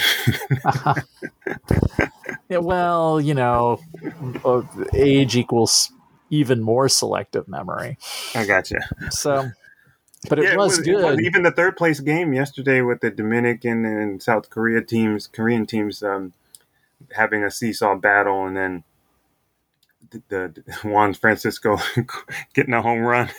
[2.51, 3.81] Yeah, well, you know,
[4.45, 4.63] uh,
[4.93, 5.91] age equals
[6.29, 7.97] even more selective memory.
[8.35, 8.81] I gotcha.
[9.11, 9.51] So,
[10.29, 11.21] but it Yeah, was it good.
[11.21, 16.03] even the third place game yesterday with the Dominican and South Korea teams, Korean teams,
[16.03, 16.33] um,
[17.13, 18.85] having a seesaw battle, and then
[20.29, 21.79] the, Juan Francisco
[22.55, 23.31] getting a home run.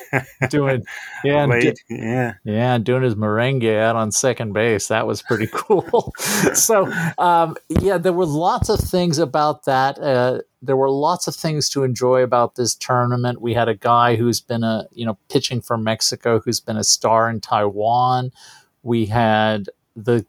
[0.49, 0.84] doing
[1.23, 1.80] yeah, late.
[1.89, 2.34] do- yeah.
[2.43, 4.88] yeah, doing his merengue out on second base.
[4.88, 6.13] That was pretty cool.
[6.53, 9.97] so um, yeah, there were lots of things about that.
[9.99, 13.41] Uh, there were lots of things to enjoy about this tournament.
[13.41, 16.84] We had a guy who's been a you know pitching for Mexico, who's been a
[16.84, 18.32] star in Taiwan.
[18.84, 20.26] We had the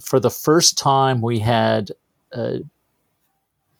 [0.00, 1.90] for the first time we had.
[2.32, 2.58] Uh,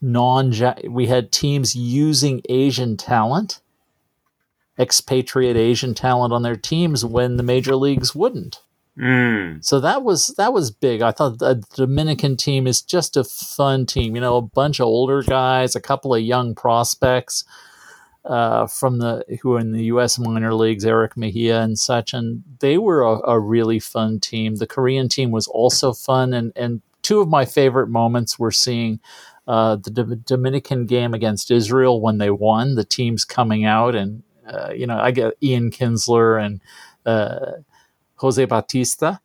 [0.01, 0.53] non
[0.89, 3.59] we had teams using Asian talent,
[4.79, 8.61] expatriate Asian talent on their teams when the major leagues wouldn't.
[8.97, 9.63] Mm.
[9.63, 11.01] So that was that was big.
[11.01, 14.15] I thought the Dominican team is just a fun team.
[14.15, 17.43] You know, a bunch of older guys, a couple of young prospects
[18.25, 20.17] uh, from the who are in the U.S.
[20.17, 24.55] minor leagues, Eric Mejia and such, and they were a, a really fun team.
[24.55, 28.99] The Korean team was also fun, and and two of my favorite moments were seeing
[29.47, 32.75] uh, the D- Dominican game against Israel when they won.
[32.75, 36.61] The teams coming out, and uh, you know, I get Ian Kinsler and
[37.05, 37.51] uh,
[38.17, 39.19] Jose Bautista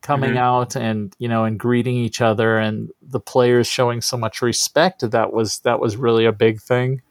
[0.00, 0.38] coming Mhm.
[0.38, 5.08] out and you know and greeting each other, and the players showing so much respect.
[5.10, 7.02] That was that was really a big thing.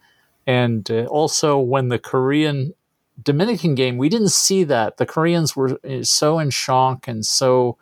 [0.46, 2.74] And uh, also when the Korean
[3.22, 4.96] Dominican game, we didn't see that.
[4.96, 7.76] The Koreans were uh, so in shock and so,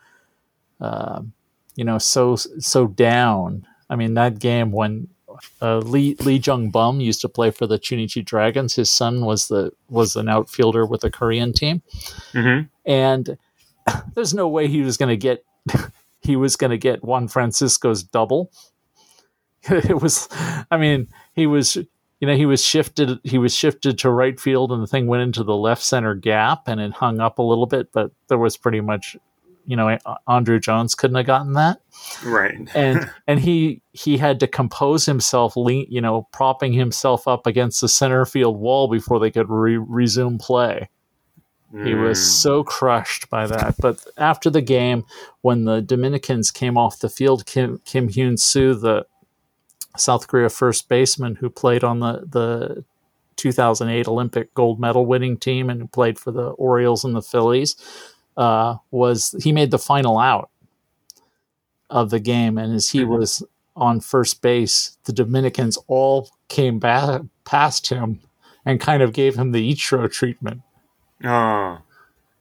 [0.80, 1.22] uh,
[1.76, 3.66] you know, so so down.
[3.91, 5.09] I mean, that game when
[5.61, 8.74] uh, Lee Lee Jung Bum used to play for the Chunichi Dragons.
[8.74, 11.82] His son was the was an outfielder with the Korean team,
[12.32, 13.36] hmm and
[14.14, 15.45] there's no way he was going to get
[16.20, 18.51] he was going to get Juan Francisco's double.
[19.70, 20.28] it was,
[20.70, 24.72] I mean, he was you know he was shifted he was shifted to right field
[24.72, 27.66] and the thing went into the left center gap and it hung up a little
[27.66, 29.16] bit, but there was pretty much
[29.71, 29.97] you know
[30.29, 31.81] Andruw Jones couldn't have gotten that
[32.25, 32.68] Right.
[32.75, 37.81] and and he he had to compose himself lean you know propping himself up against
[37.81, 40.89] the center field wall before they could re- resume play
[41.85, 42.23] he was Mm.
[42.43, 45.05] so crushed by that but after the game
[45.43, 49.07] when the dominicans came off the field kim kim hyun soo the
[49.97, 52.85] south korea first baseman who played on the the
[53.37, 57.77] 2008 olympic gold medal winning team and who played for the orioles and the phillies
[58.41, 60.49] uh, was he made the final out
[61.91, 63.18] of the game, and as he Mhm.
[63.18, 63.43] was
[63.76, 68.20] on first base, the Dominicans all came back past him
[68.64, 70.62] and kind of gave him the Ichiro treatment.
[71.24, 71.78] Oh,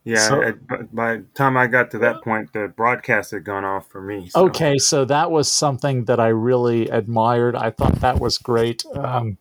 [0.04, 0.28] yeah.
[0.28, 3.88] So- by- by the time I got to that point, the broadcast had gone off
[3.90, 4.28] for me.
[4.30, 7.54] so- Okay, so that was something that I really admired.
[7.54, 8.84] I thought that was great.
[8.94, 9.36] Um,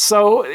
[0.00, 0.52] so it,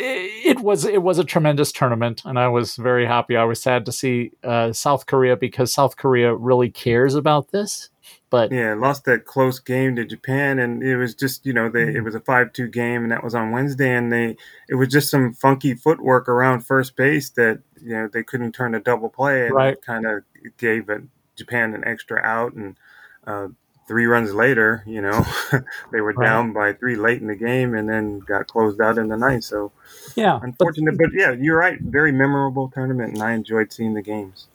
[0.57, 3.37] it was it was a tremendous tournament, and I was very happy.
[3.37, 7.89] I was sad to see uh, South Korea because South Korea really cares about this.
[8.29, 11.87] But Yeah, lost that close game to Japan, and it was just you know they
[11.87, 11.95] Mm-hmm.
[11.95, 14.37] it was a five two game, and that was on Wednesday, and they
[14.69, 18.75] it was just some funky footwork around first base that you know they couldn't turn
[18.75, 19.81] a double play, and Right.
[19.81, 20.23] kind of
[20.57, 21.01] gave it,
[21.35, 22.77] Japan an extra out, and
[23.25, 23.47] uh,
[23.87, 25.25] three runs later, you know
[25.91, 26.25] they were Right.
[26.25, 29.45] down by three late in the game, and then got closed out in the ninth.
[29.45, 29.73] So
[30.15, 34.47] yeah, unfortunate, but yeah, you're right, very memorable tournament, and I enjoyed seeing the games.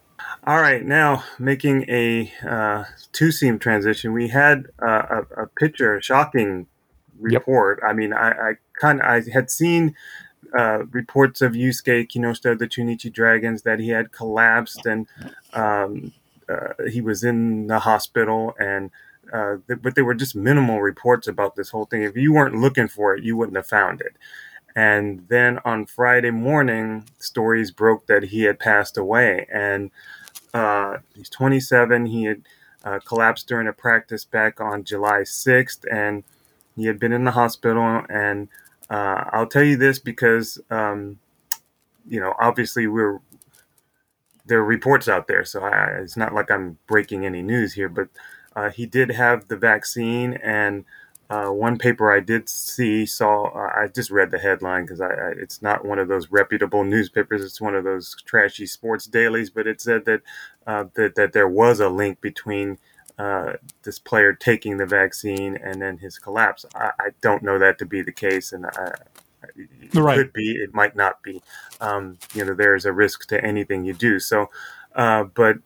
[0.45, 5.97] All right, now making a uh, two seam transition, we had uh, a, a picture,
[5.97, 6.66] a shocking
[7.28, 7.45] Yep.
[7.45, 7.81] report.
[7.87, 9.97] I mean, I, I kind of I had seen
[10.59, 15.07] uh, reports of Yusuke Kinoshita, of the Chunichi Dragons, that he had collapsed and
[15.55, 16.12] um,
[16.49, 18.91] uh, he was in the hospital, and
[19.33, 22.03] uh, th- but there were just minimal reports about this whole thing.
[22.03, 24.16] If you weren't looking for it, you wouldn't have found it.
[24.76, 29.91] And then on Friday morning, stories broke that he had passed away, and
[30.55, 32.07] uh, he's 27.
[32.07, 32.43] He had
[32.85, 36.24] uh, collapsed during a practice back on July 6th, and
[36.76, 38.03] he had been in the hospital.
[38.09, 38.49] And
[38.89, 41.18] uh, I'll tell you this because, um,
[42.09, 43.20] you know, obviously we're
[44.47, 47.89] there are reports out there, so I, it's not like I'm breaking any news here.
[47.89, 48.09] But
[48.57, 50.84] uh, he did have the vaccine, and
[51.30, 53.46] uh, one paper I did see saw.
[53.48, 56.84] Uh, I just read the headline because I, I, it's not one of those reputable
[56.84, 57.44] newspapers.
[57.44, 59.51] It's one of those trashy sports dailies.
[59.51, 60.22] But it said that
[60.66, 62.78] uh, that that there was a link between
[63.18, 66.64] uh, this player taking the vaccine and then his collapse.
[66.74, 68.92] I, I don't know that to be the case, and I,
[69.57, 70.12] it Right.
[70.12, 70.53] could be.
[70.53, 71.42] It might not be.
[71.80, 74.18] Um, you know, there is a risk to anything you do.
[74.18, 74.51] So,
[74.94, 75.57] uh, but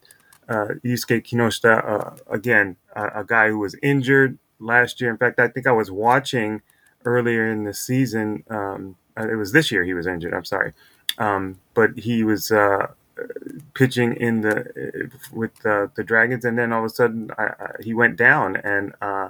[0.48, 5.10] uh, Yusuke Kinoshita, uh, again, a, a guy who was injured last year.
[5.10, 6.62] In fact, I think I was watching
[7.04, 8.44] earlier in the season.
[8.50, 10.34] Um, uh, it was this year he was injured.
[10.34, 10.72] I'm sorry,
[11.18, 12.88] um, but he was uh,
[13.74, 17.70] pitching in the with uh, the Dragons, and then all of a sudden I, I,
[17.82, 19.28] he went down, and uh,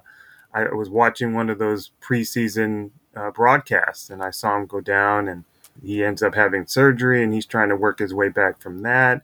[0.53, 5.29] I was watching one of those preseason uh, broadcasts, and I saw him go down,
[5.29, 5.45] and
[5.83, 9.23] he ends up having surgery, and he's trying to work his way back from that.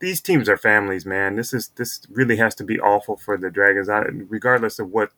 [0.00, 1.36] These teams are families, man.
[1.36, 3.88] This is this really has to be awful for the Dragons,
[4.28, 5.12] regardless of what.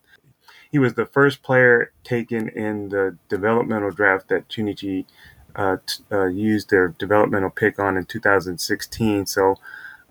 [0.70, 5.05] He was the first player taken in the developmental draft that Chunichi
[5.55, 9.26] uh, t- uh, used their developmental pick on in 2016.
[9.26, 9.57] So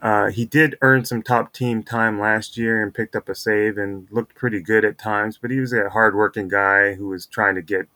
[0.02, 3.78] uh, he did earn some top team time last year and picked up a save
[3.78, 5.38] and looked pretty good at times.
[5.38, 7.88] But he was a hardworking guy who was trying to get,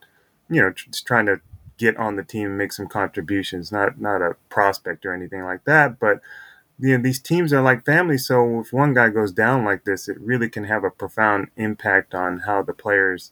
[0.50, 1.42] you know, just trying to
[1.78, 3.72] get on the team and make some contributions.
[3.72, 6.22] Not not a prospect or anything like that, but
[6.80, 8.18] know these teams are like family.
[8.18, 12.14] So if one guy goes down like this, it really can have a profound impact
[12.14, 13.32] on how the players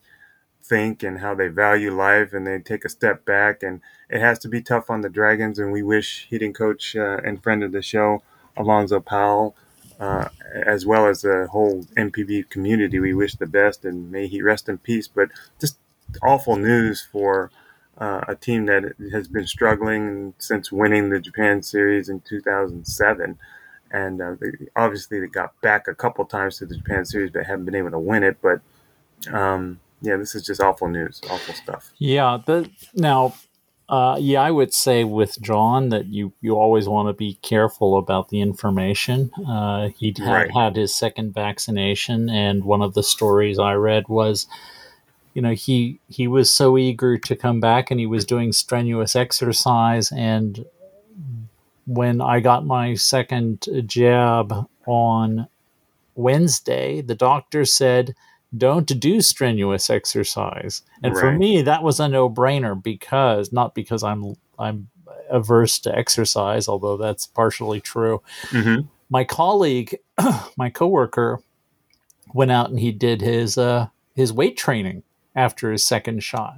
[0.63, 4.39] think and how they value life and they take a step back and it has
[4.39, 7.73] to be tough on the dragons and we wish hitting coach uh, and friend of
[7.73, 8.23] the show
[8.55, 9.55] Alonzo Powell,
[9.99, 12.99] uh, as well as the whole NPB community.
[12.99, 15.07] We wish the best and may he rest in peace.
[15.07, 15.29] But
[15.59, 15.77] just
[16.21, 17.51] awful news for
[17.97, 23.37] uh, a team that has been struggling since winning the Japan Series in 2007.
[23.91, 27.45] And uh, they, obviously, they got back a couple times to the Japan Series, but
[27.45, 28.37] haven't been able to win it.
[28.41, 28.61] But
[29.31, 31.91] um, yeah, this is just awful news, awful stuff.
[31.97, 32.39] Yeah.
[32.43, 33.35] The, now,
[33.87, 37.97] uh, yeah, I would say with John that you, you always want to be careful
[37.99, 39.29] about the information.
[39.47, 40.51] Uh, he had Right.
[40.51, 44.47] had his second vaccination, and one of the stories I read was,
[45.33, 49.15] you know, he he was so eager to come back, and he was doing strenuous
[49.15, 50.11] exercise.
[50.11, 50.65] And
[51.85, 55.47] when I got my second jab on
[56.15, 58.15] Wednesday, the doctor said,
[58.55, 64.35] "Don't do strenuous exercise." And for me, that was a no-brainer because not because I'm
[64.59, 64.89] I'm
[65.29, 68.21] averse to exercise, although that's partially true.
[68.49, 68.87] Mm-hmm.
[69.09, 69.97] My colleague,
[70.57, 71.41] my coworker,
[72.33, 75.01] went out and he did his uh, his weight training
[75.35, 76.57] after his second shot,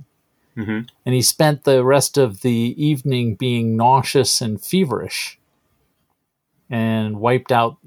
[0.57, 0.81] Mm-hmm.
[1.05, 5.37] and he spent the rest of the evening being nauseous and feverish,
[6.69, 7.77] and wiped out.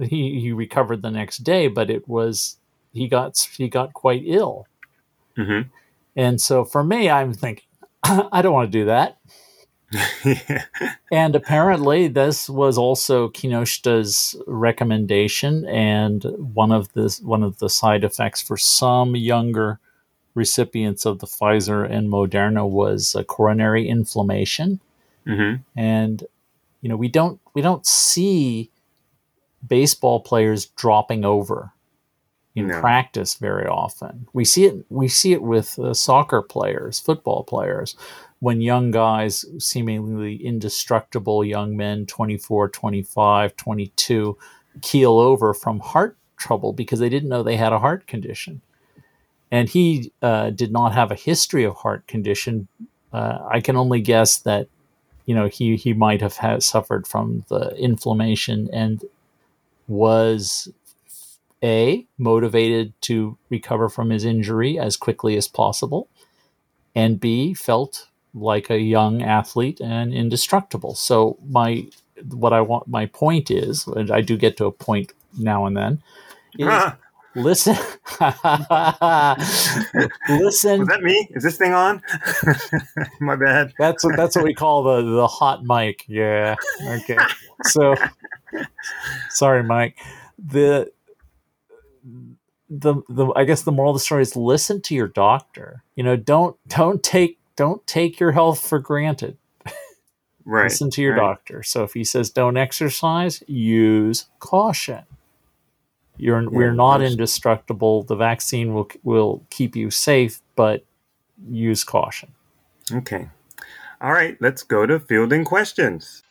[0.00, 2.58] He he recovered the next day, but it was
[2.92, 4.68] he got he got quite ill.
[5.36, 5.68] Mm-hmm.
[6.14, 7.64] And so for me, I'm thinking,
[8.04, 9.18] I don't want to do that.
[11.12, 16.24] And apparently, this was also Kinoshita's recommendation, and
[16.54, 19.78] one of the one of the side effects for some younger
[20.34, 24.80] recipients of the Pfizer and Moderna was a coronary inflammation.
[25.26, 25.62] mm-hmm.
[25.76, 26.24] And
[26.80, 28.70] you know, we don't we don't see
[29.66, 31.72] baseball players dropping over
[32.54, 32.80] in No.
[32.80, 34.26] practice very often.
[34.32, 37.96] We see it we see it with uh, soccer players, football players
[38.40, 44.36] when young guys seemingly indestructible young men 24, 25, 22
[44.80, 48.60] keel over from heart trouble because they didn't know they had a heart condition.
[49.52, 52.66] And he uh, did not have a history of heart condition.
[53.12, 54.66] Uh, I can only guess that
[55.26, 59.04] you know he he might have had suffered from the inflammation and
[59.88, 60.68] was
[61.62, 66.08] a motivated to recover from his injury as quickly as possible
[66.94, 71.86] and b felt like a young athlete and indestructible so my
[72.30, 75.76] what i want my point is and i do get to a point now and
[75.76, 76.02] then
[76.58, 76.96] is Ah,
[77.34, 77.74] listen
[80.28, 81.28] listen was that me?
[81.32, 82.02] Is this thing on?
[83.20, 83.72] My bad.
[83.78, 86.04] That's what that's what we call the the hot mic.
[86.08, 86.56] Yeah.
[86.86, 87.16] Okay.
[87.64, 87.94] So
[89.30, 89.98] sorry, Mike.
[90.38, 90.92] The
[92.68, 95.84] the the I guess the moral of the story is listen to your doctor.
[95.94, 99.38] You know, don't don't take don't take your health for granted.
[100.44, 100.64] Right.
[100.64, 101.20] Listen to your right.
[101.20, 101.62] doctor.
[101.62, 105.04] So if he says don't exercise, use caution.
[106.16, 108.02] You're we're not indestructible.
[108.04, 110.84] The vaccine will will keep you safe, but
[111.48, 112.32] use caution.
[112.92, 113.28] Okay.
[114.00, 116.22] All right, let's go to fielding questions.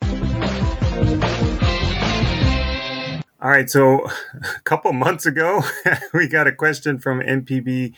[3.41, 4.05] All right, so
[4.43, 5.63] a couple months ago,
[6.13, 7.93] we got a question from NPB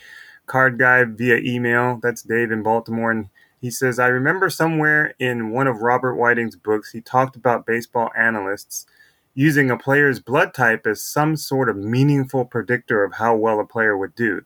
[0.46, 2.00] Card Guy via email.
[2.02, 3.12] That's Dave in Baltimore.
[3.12, 3.30] And
[3.60, 8.10] he says, I remember somewhere in one of Robert Whiting's books, he talked about baseball
[8.18, 8.86] analysts
[9.34, 13.66] using a player's blood type as some sort of meaningful predictor of how well a
[13.66, 14.42] player would do.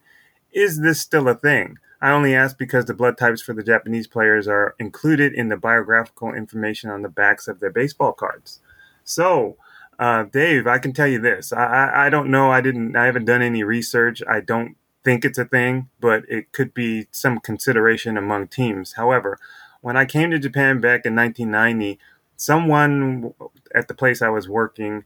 [0.52, 1.78] Is this still a thing?
[2.02, 5.58] I only ask because the blood types for the Japanese players are included in the
[5.58, 8.60] biographical information on the backs of their baseball cards.
[9.04, 9.58] So,
[9.98, 11.52] uh, Dave, I can tell you this.
[11.52, 12.52] I, I, I don't know.
[12.52, 12.96] I didn't.
[12.96, 14.22] I haven't done any research.
[14.30, 18.94] I don't think it's a thing, but it could be some consideration among teams.
[18.94, 19.40] However,
[19.82, 21.98] when I came to Japan back in 1990,
[22.38, 23.34] someone
[23.76, 25.04] at the place I was working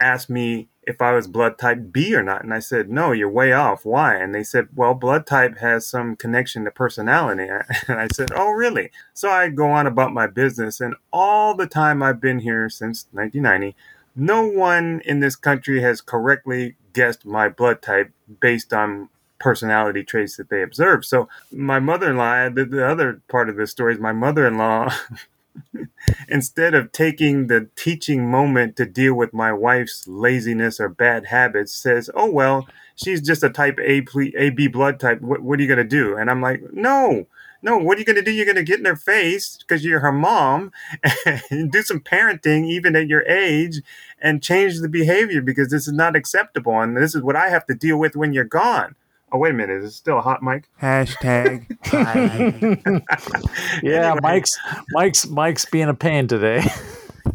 [0.00, 2.42] asked me if I was blood type B or not.
[2.42, 3.84] And I said, no, you're way off.
[3.84, 4.16] Why?
[4.16, 7.46] And they said, well, blood type has some connection to personality.
[7.88, 8.90] And I said, oh, really?
[9.12, 10.80] So I go on about my business.
[10.80, 13.76] And all the time I've been here since 1990,
[14.16, 18.10] no one in this country has correctly guessed my blood type
[18.40, 21.04] based on personality traits that they observed.
[21.04, 24.92] So my mother-in-law, the, the other part of this story is my mother-in-law
[26.28, 31.72] instead of taking the teaching moment to deal with my wife's laziness or bad habits,
[31.72, 32.66] says, "Oh well,
[32.96, 34.04] she's just a type A,
[34.36, 35.20] A B blood type.
[35.20, 37.26] What, what are you going to do?" And I'm like, "No."
[37.60, 38.30] No, what are you going to do?
[38.30, 40.70] You're going to get in her face because you're her mom
[41.50, 43.80] and do some parenting, even at your age,
[44.20, 46.80] and change the behavior because this is not acceptable.
[46.80, 48.94] And this is what I have to deal with when you're gone.
[49.30, 49.82] Oh, wait a minute.
[49.82, 50.68] Is it still a hot mic?
[50.80, 51.66] Hashtag
[53.82, 54.20] yeah, anyway.
[54.22, 54.58] Mike's
[54.90, 56.64] Mike's Mike's being a pain today.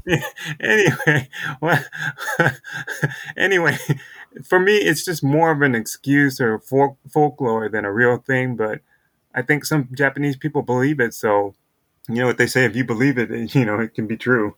[0.59, 1.29] anyway,
[1.61, 1.83] well,
[3.37, 3.77] anyway,
[4.43, 8.55] for me, it's just more of an excuse or folk, folklore than a real thing.
[8.55, 8.81] But
[9.35, 11.13] I think some Japanese people believe it.
[11.13, 11.53] So,
[12.09, 14.55] you know what they say: if you believe it, you know it can be true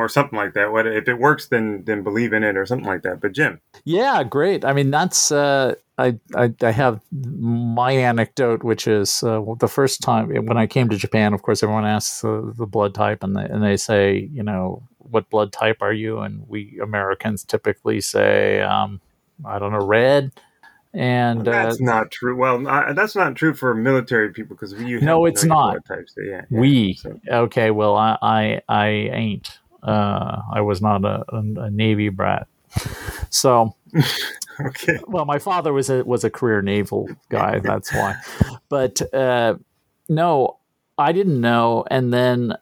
[0.00, 0.72] or something like that.
[0.72, 1.46] What if it works?
[1.46, 3.20] Then then believe in it or something like that.
[3.20, 4.64] But Jim, yeah, great.
[4.64, 10.00] I mean, that's uh, I, I, I have my anecdote, which is uh, the first
[10.00, 11.34] time when I came to Japan.
[11.34, 14.82] Of course, everyone asks uh, the blood type, and they and they say, you know,
[14.98, 16.20] what blood type are you?
[16.20, 19.00] And we Americans typically say, um,
[19.44, 20.32] I don't know, red.
[20.92, 22.34] And well, that's uh, not true.
[22.34, 22.58] Well,
[22.94, 25.00] that's not true for military people because you.
[25.00, 25.84] no, it's not.
[25.84, 27.20] Types, yeah, yeah, we so.
[27.28, 27.70] okay.
[27.70, 29.59] Well, I I, I ain't.
[29.82, 32.46] Uh, I was not a, a, a Navy brat.
[33.32, 33.76] So,
[34.60, 34.98] okay.
[35.06, 37.60] Well, my father was a was a career naval guy.
[37.60, 38.16] That's why.
[38.68, 39.54] But uh,
[40.08, 40.56] no,
[40.98, 41.84] I didn't know.
[41.92, 42.54] And then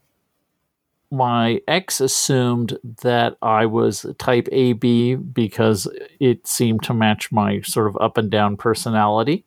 [1.11, 5.89] my ex assumed that I was type AB because
[6.20, 9.45] it seemed to match my sort of up and down personality.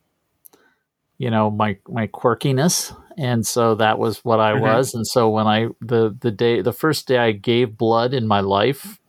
[1.19, 4.63] You know, my my quirkiness and so that was what I mm-hmm.
[4.63, 4.95] was.
[4.95, 8.39] And so when I the the day the first day I gave blood in my
[8.39, 8.99] life,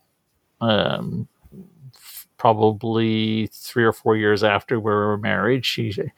[0.61, 1.29] um,
[2.37, 5.95] probably three or four years after we were married, she.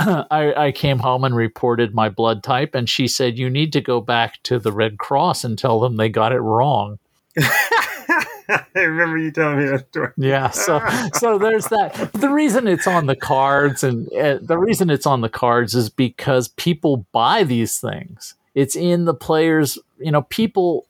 [0.00, 3.80] I, I came home and reported my blood type, and she said, You need to
[3.80, 6.98] go back to the Red Cross and tell them they got it wrong.
[8.74, 10.12] I remember you telling me that story.
[10.16, 10.80] Yeah, so
[11.14, 12.12] so there's that.
[12.12, 15.90] The reason it's on the cards and uh, the reason it's on the cards is
[15.90, 18.34] because people buy these things.
[18.54, 20.86] It's in the players, you know, people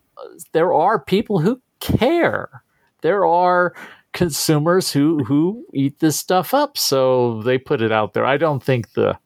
[0.52, 2.62] there are people who care.
[3.02, 3.74] There are
[4.12, 8.24] consumers who who eat this stuff up, so they put it out there.
[8.24, 9.18] I don't think the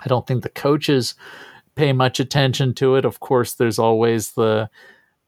[0.00, 1.14] I don't think the coaches
[1.74, 3.04] pay much attention to it.
[3.04, 4.68] Of course, there's always the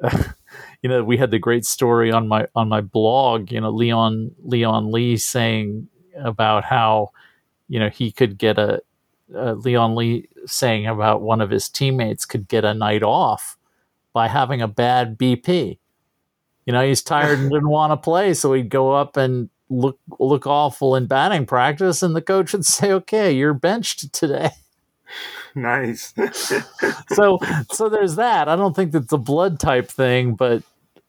[0.03, 0.23] uh,
[0.82, 3.51] you know, we had the great story on my on my blog.
[3.52, 7.10] You know, Leon Leon Lee saying about how
[7.68, 8.82] you know he could get a
[9.35, 13.56] uh, Leon Lee saying about one of his teammates could get a night off
[14.12, 15.78] by having a bad BP.
[16.66, 19.98] You know, he's tired and didn't want to play, so he'd go up and look
[20.18, 24.51] look awful in batting practice, and the coach would say, "Okay, you're benched today."
[25.55, 26.14] nice.
[27.12, 27.39] so
[27.70, 28.48] so there's that.
[28.48, 30.62] I don't think that's a blood type thing, but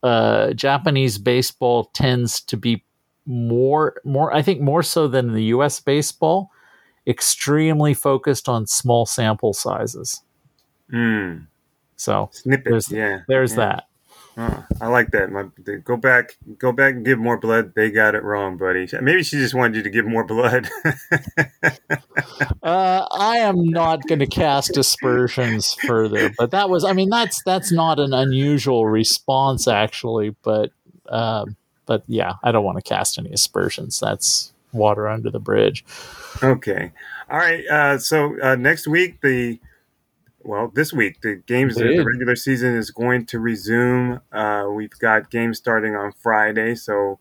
[0.03, 2.83] uh, Japanese baseball tends to be
[3.25, 6.51] more more I think more so than the US baseball,
[7.05, 10.21] extremely focused on small sample sizes.
[10.91, 11.47] Mm.
[11.95, 13.19] So snippets, there's, yeah.
[13.27, 13.57] There's yeah.
[13.57, 13.83] that.
[14.37, 15.29] Oh, I like that.
[15.29, 15.45] My,
[15.83, 17.73] go back, go back and give more blood.
[17.75, 18.87] They got it wrong, buddy.
[19.01, 20.69] Maybe she just wanted you to give more blood.
[22.63, 27.43] uh, I am not going to cast aspersions further, but that was, I mean, that's
[27.43, 30.71] that's not an unusual response actually, but
[31.09, 31.45] uh,
[31.85, 33.99] but yeah, I don't want to cast any aspersions.
[33.99, 35.83] That's water under the bridge.
[36.41, 36.93] Okay,
[37.29, 37.67] all right.
[37.67, 39.59] Uh, so uh, next week the
[40.43, 44.21] well, this week the games, the, the regular season is going to resume.
[44.31, 47.19] Uh, we've got games starting on Friday, so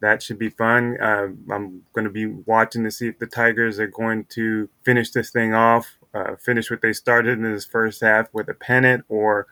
[0.00, 0.96] that should be fun.
[1.00, 5.10] Uh, I'm going to be watching to see if the Tigers are going to finish
[5.10, 9.04] this thing off, uh, finish what they started in this first half with a pennant,
[9.08, 9.46] or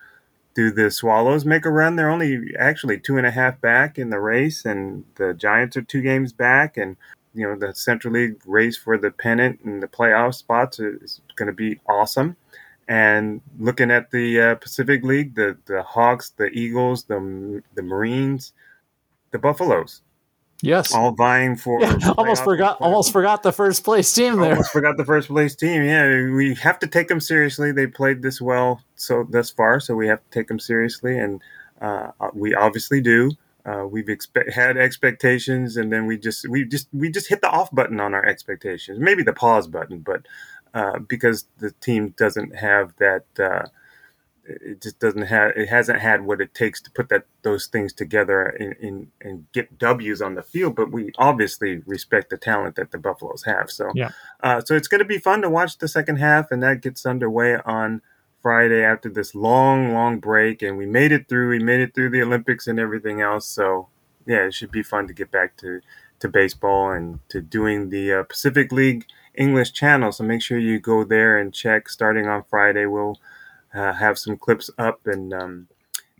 [0.53, 1.95] do the Swallows make a run?
[1.95, 5.81] They're only actually two and a half back in the race, and the Giants are
[5.81, 6.97] two games back, and
[7.33, 11.47] you know the Central League race for the pennant and the playoff spots is going
[11.47, 12.35] to be awesome.
[12.87, 18.53] And looking at the uh, Pacific League, the the Hawks, the Eagles, the the Marines,
[19.31, 20.01] the Buffaloes.
[20.63, 21.81] Yes, all vying for.
[21.81, 22.79] Yeah, almost forgot.
[22.81, 24.51] Almost forgot the first place team there.
[24.51, 25.83] Almost forgot the first place team.
[25.83, 27.71] Yeah, we have to take them seriously.
[27.71, 31.41] They played this well so thus far, so we have to take them seriously, and
[31.81, 33.31] uh, we obviously do.
[33.65, 34.09] uh, we've
[34.53, 38.13] had expectations, and then we just we just we just hit the off button on
[38.13, 40.25] our expectations, maybe the pause button, but
[40.73, 43.25] uh, because the team doesn't have that.
[43.39, 43.67] Uh,
[44.43, 47.93] it just doesn't have it hasn't had what it takes to put that those things
[47.93, 50.75] together and, and, and get W's on the field.
[50.75, 53.69] But we obviously respect the talent that the Buffaloes have.
[53.69, 54.09] So Yeah.
[54.41, 57.05] uh, so it's going to be fun to watch the second half, and that gets
[57.05, 58.01] underway on
[58.41, 60.63] Friday after this long, long break.
[60.63, 61.49] And we made it through.
[61.49, 63.47] We made it through the Olympics and everything else.
[63.47, 63.89] So
[64.25, 65.81] yeah, it should be fun to get back to
[66.19, 69.05] to baseball and to doing the uh, Pacific League
[69.35, 70.11] English channel.
[70.11, 71.89] So make sure you go there and check.
[71.89, 73.19] Starting on Friday, we'll
[73.73, 75.67] uh, have some clips up and um,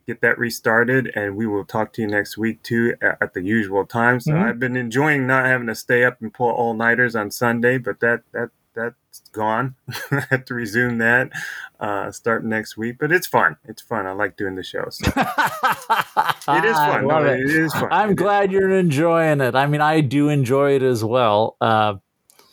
[0.07, 1.11] get that restarted.
[1.15, 4.19] And we will talk to you next week too at, the usual time.
[4.19, 4.43] So Mhm.
[4.43, 7.99] I've been enjoying not having to stay up and pull all nighters on Sunday, but
[7.99, 9.75] that that that's gone.
[10.11, 11.29] I have to resume that
[11.81, 12.95] uh, starting next week.
[12.99, 13.57] But it's fun.
[13.65, 14.05] It's fun.
[14.07, 14.85] I like doing the show.
[14.89, 17.05] So it is fun.
[17.07, 17.41] No, it.
[17.41, 17.89] it is fun.
[17.91, 18.17] I'm It is.
[18.17, 19.55] glad you're enjoying it.
[19.55, 21.57] I mean, I do enjoy it as well.
[21.59, 21.95] Uh,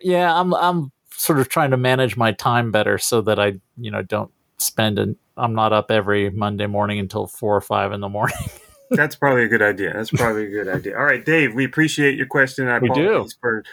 [0.00, 3.90] yeah, I'm I'm sort of trying to manage my time better so that I, you
[3.90, 8.00] know, don't spend an I'm not up every Monday morning until four or five in
[8.00, 8.36] the morning.
[8.90, 9.92] That's probably a good idea.
[9.92, 10.96] That's probably a good idea.
[10.96, 12.68] All right, Dave, we appreciate your question.
[12.68, 13.08] I We do.
[13.08, 13.64] apologize for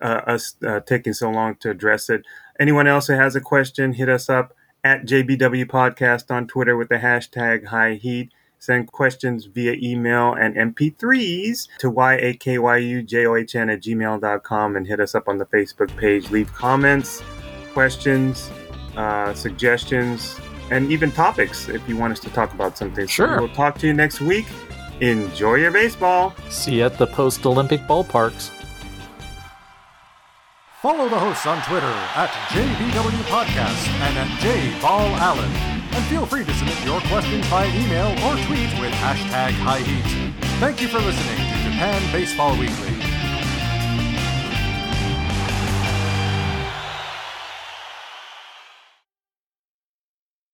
[0.00, 2.22] uh, us uh, taking so long to address it.
[2.58, 4.54] Anyone else who has a question, hit us up
[4.84, 8.30] at JBW Podcast on Twitter with the hashtag High Heat.
[8.60, 15.38] Send questions via email and MP3s to yakyujohn at gmail.com and hit us up on
[15.38, 16.30] the Facebook page.
[16.30, 17.22] Leave comments,
[17.72, 18.50] questions,
[18.98, 20.38] uh, suggestions,
[20.70, 23.06] and even topics if you want us to talk about something.
[23.06, 23.38] So Sure.
[23.40, 24.44] we'll talk to you next week.
[25.00, 26.34] Enjoy your baseball.
[26.50, 28.50] See you at the post Olympic ballparks.
[30.82, 35.69] Follow the hosts on Twitter at JBW Podcast and at JBallAllen.
[35.92, 40.34] And feel free to submit your questions by email or tweet with hashtag High Heat.
[40.60, 43.09] Thank you for listening to Japan Baseball Weekly.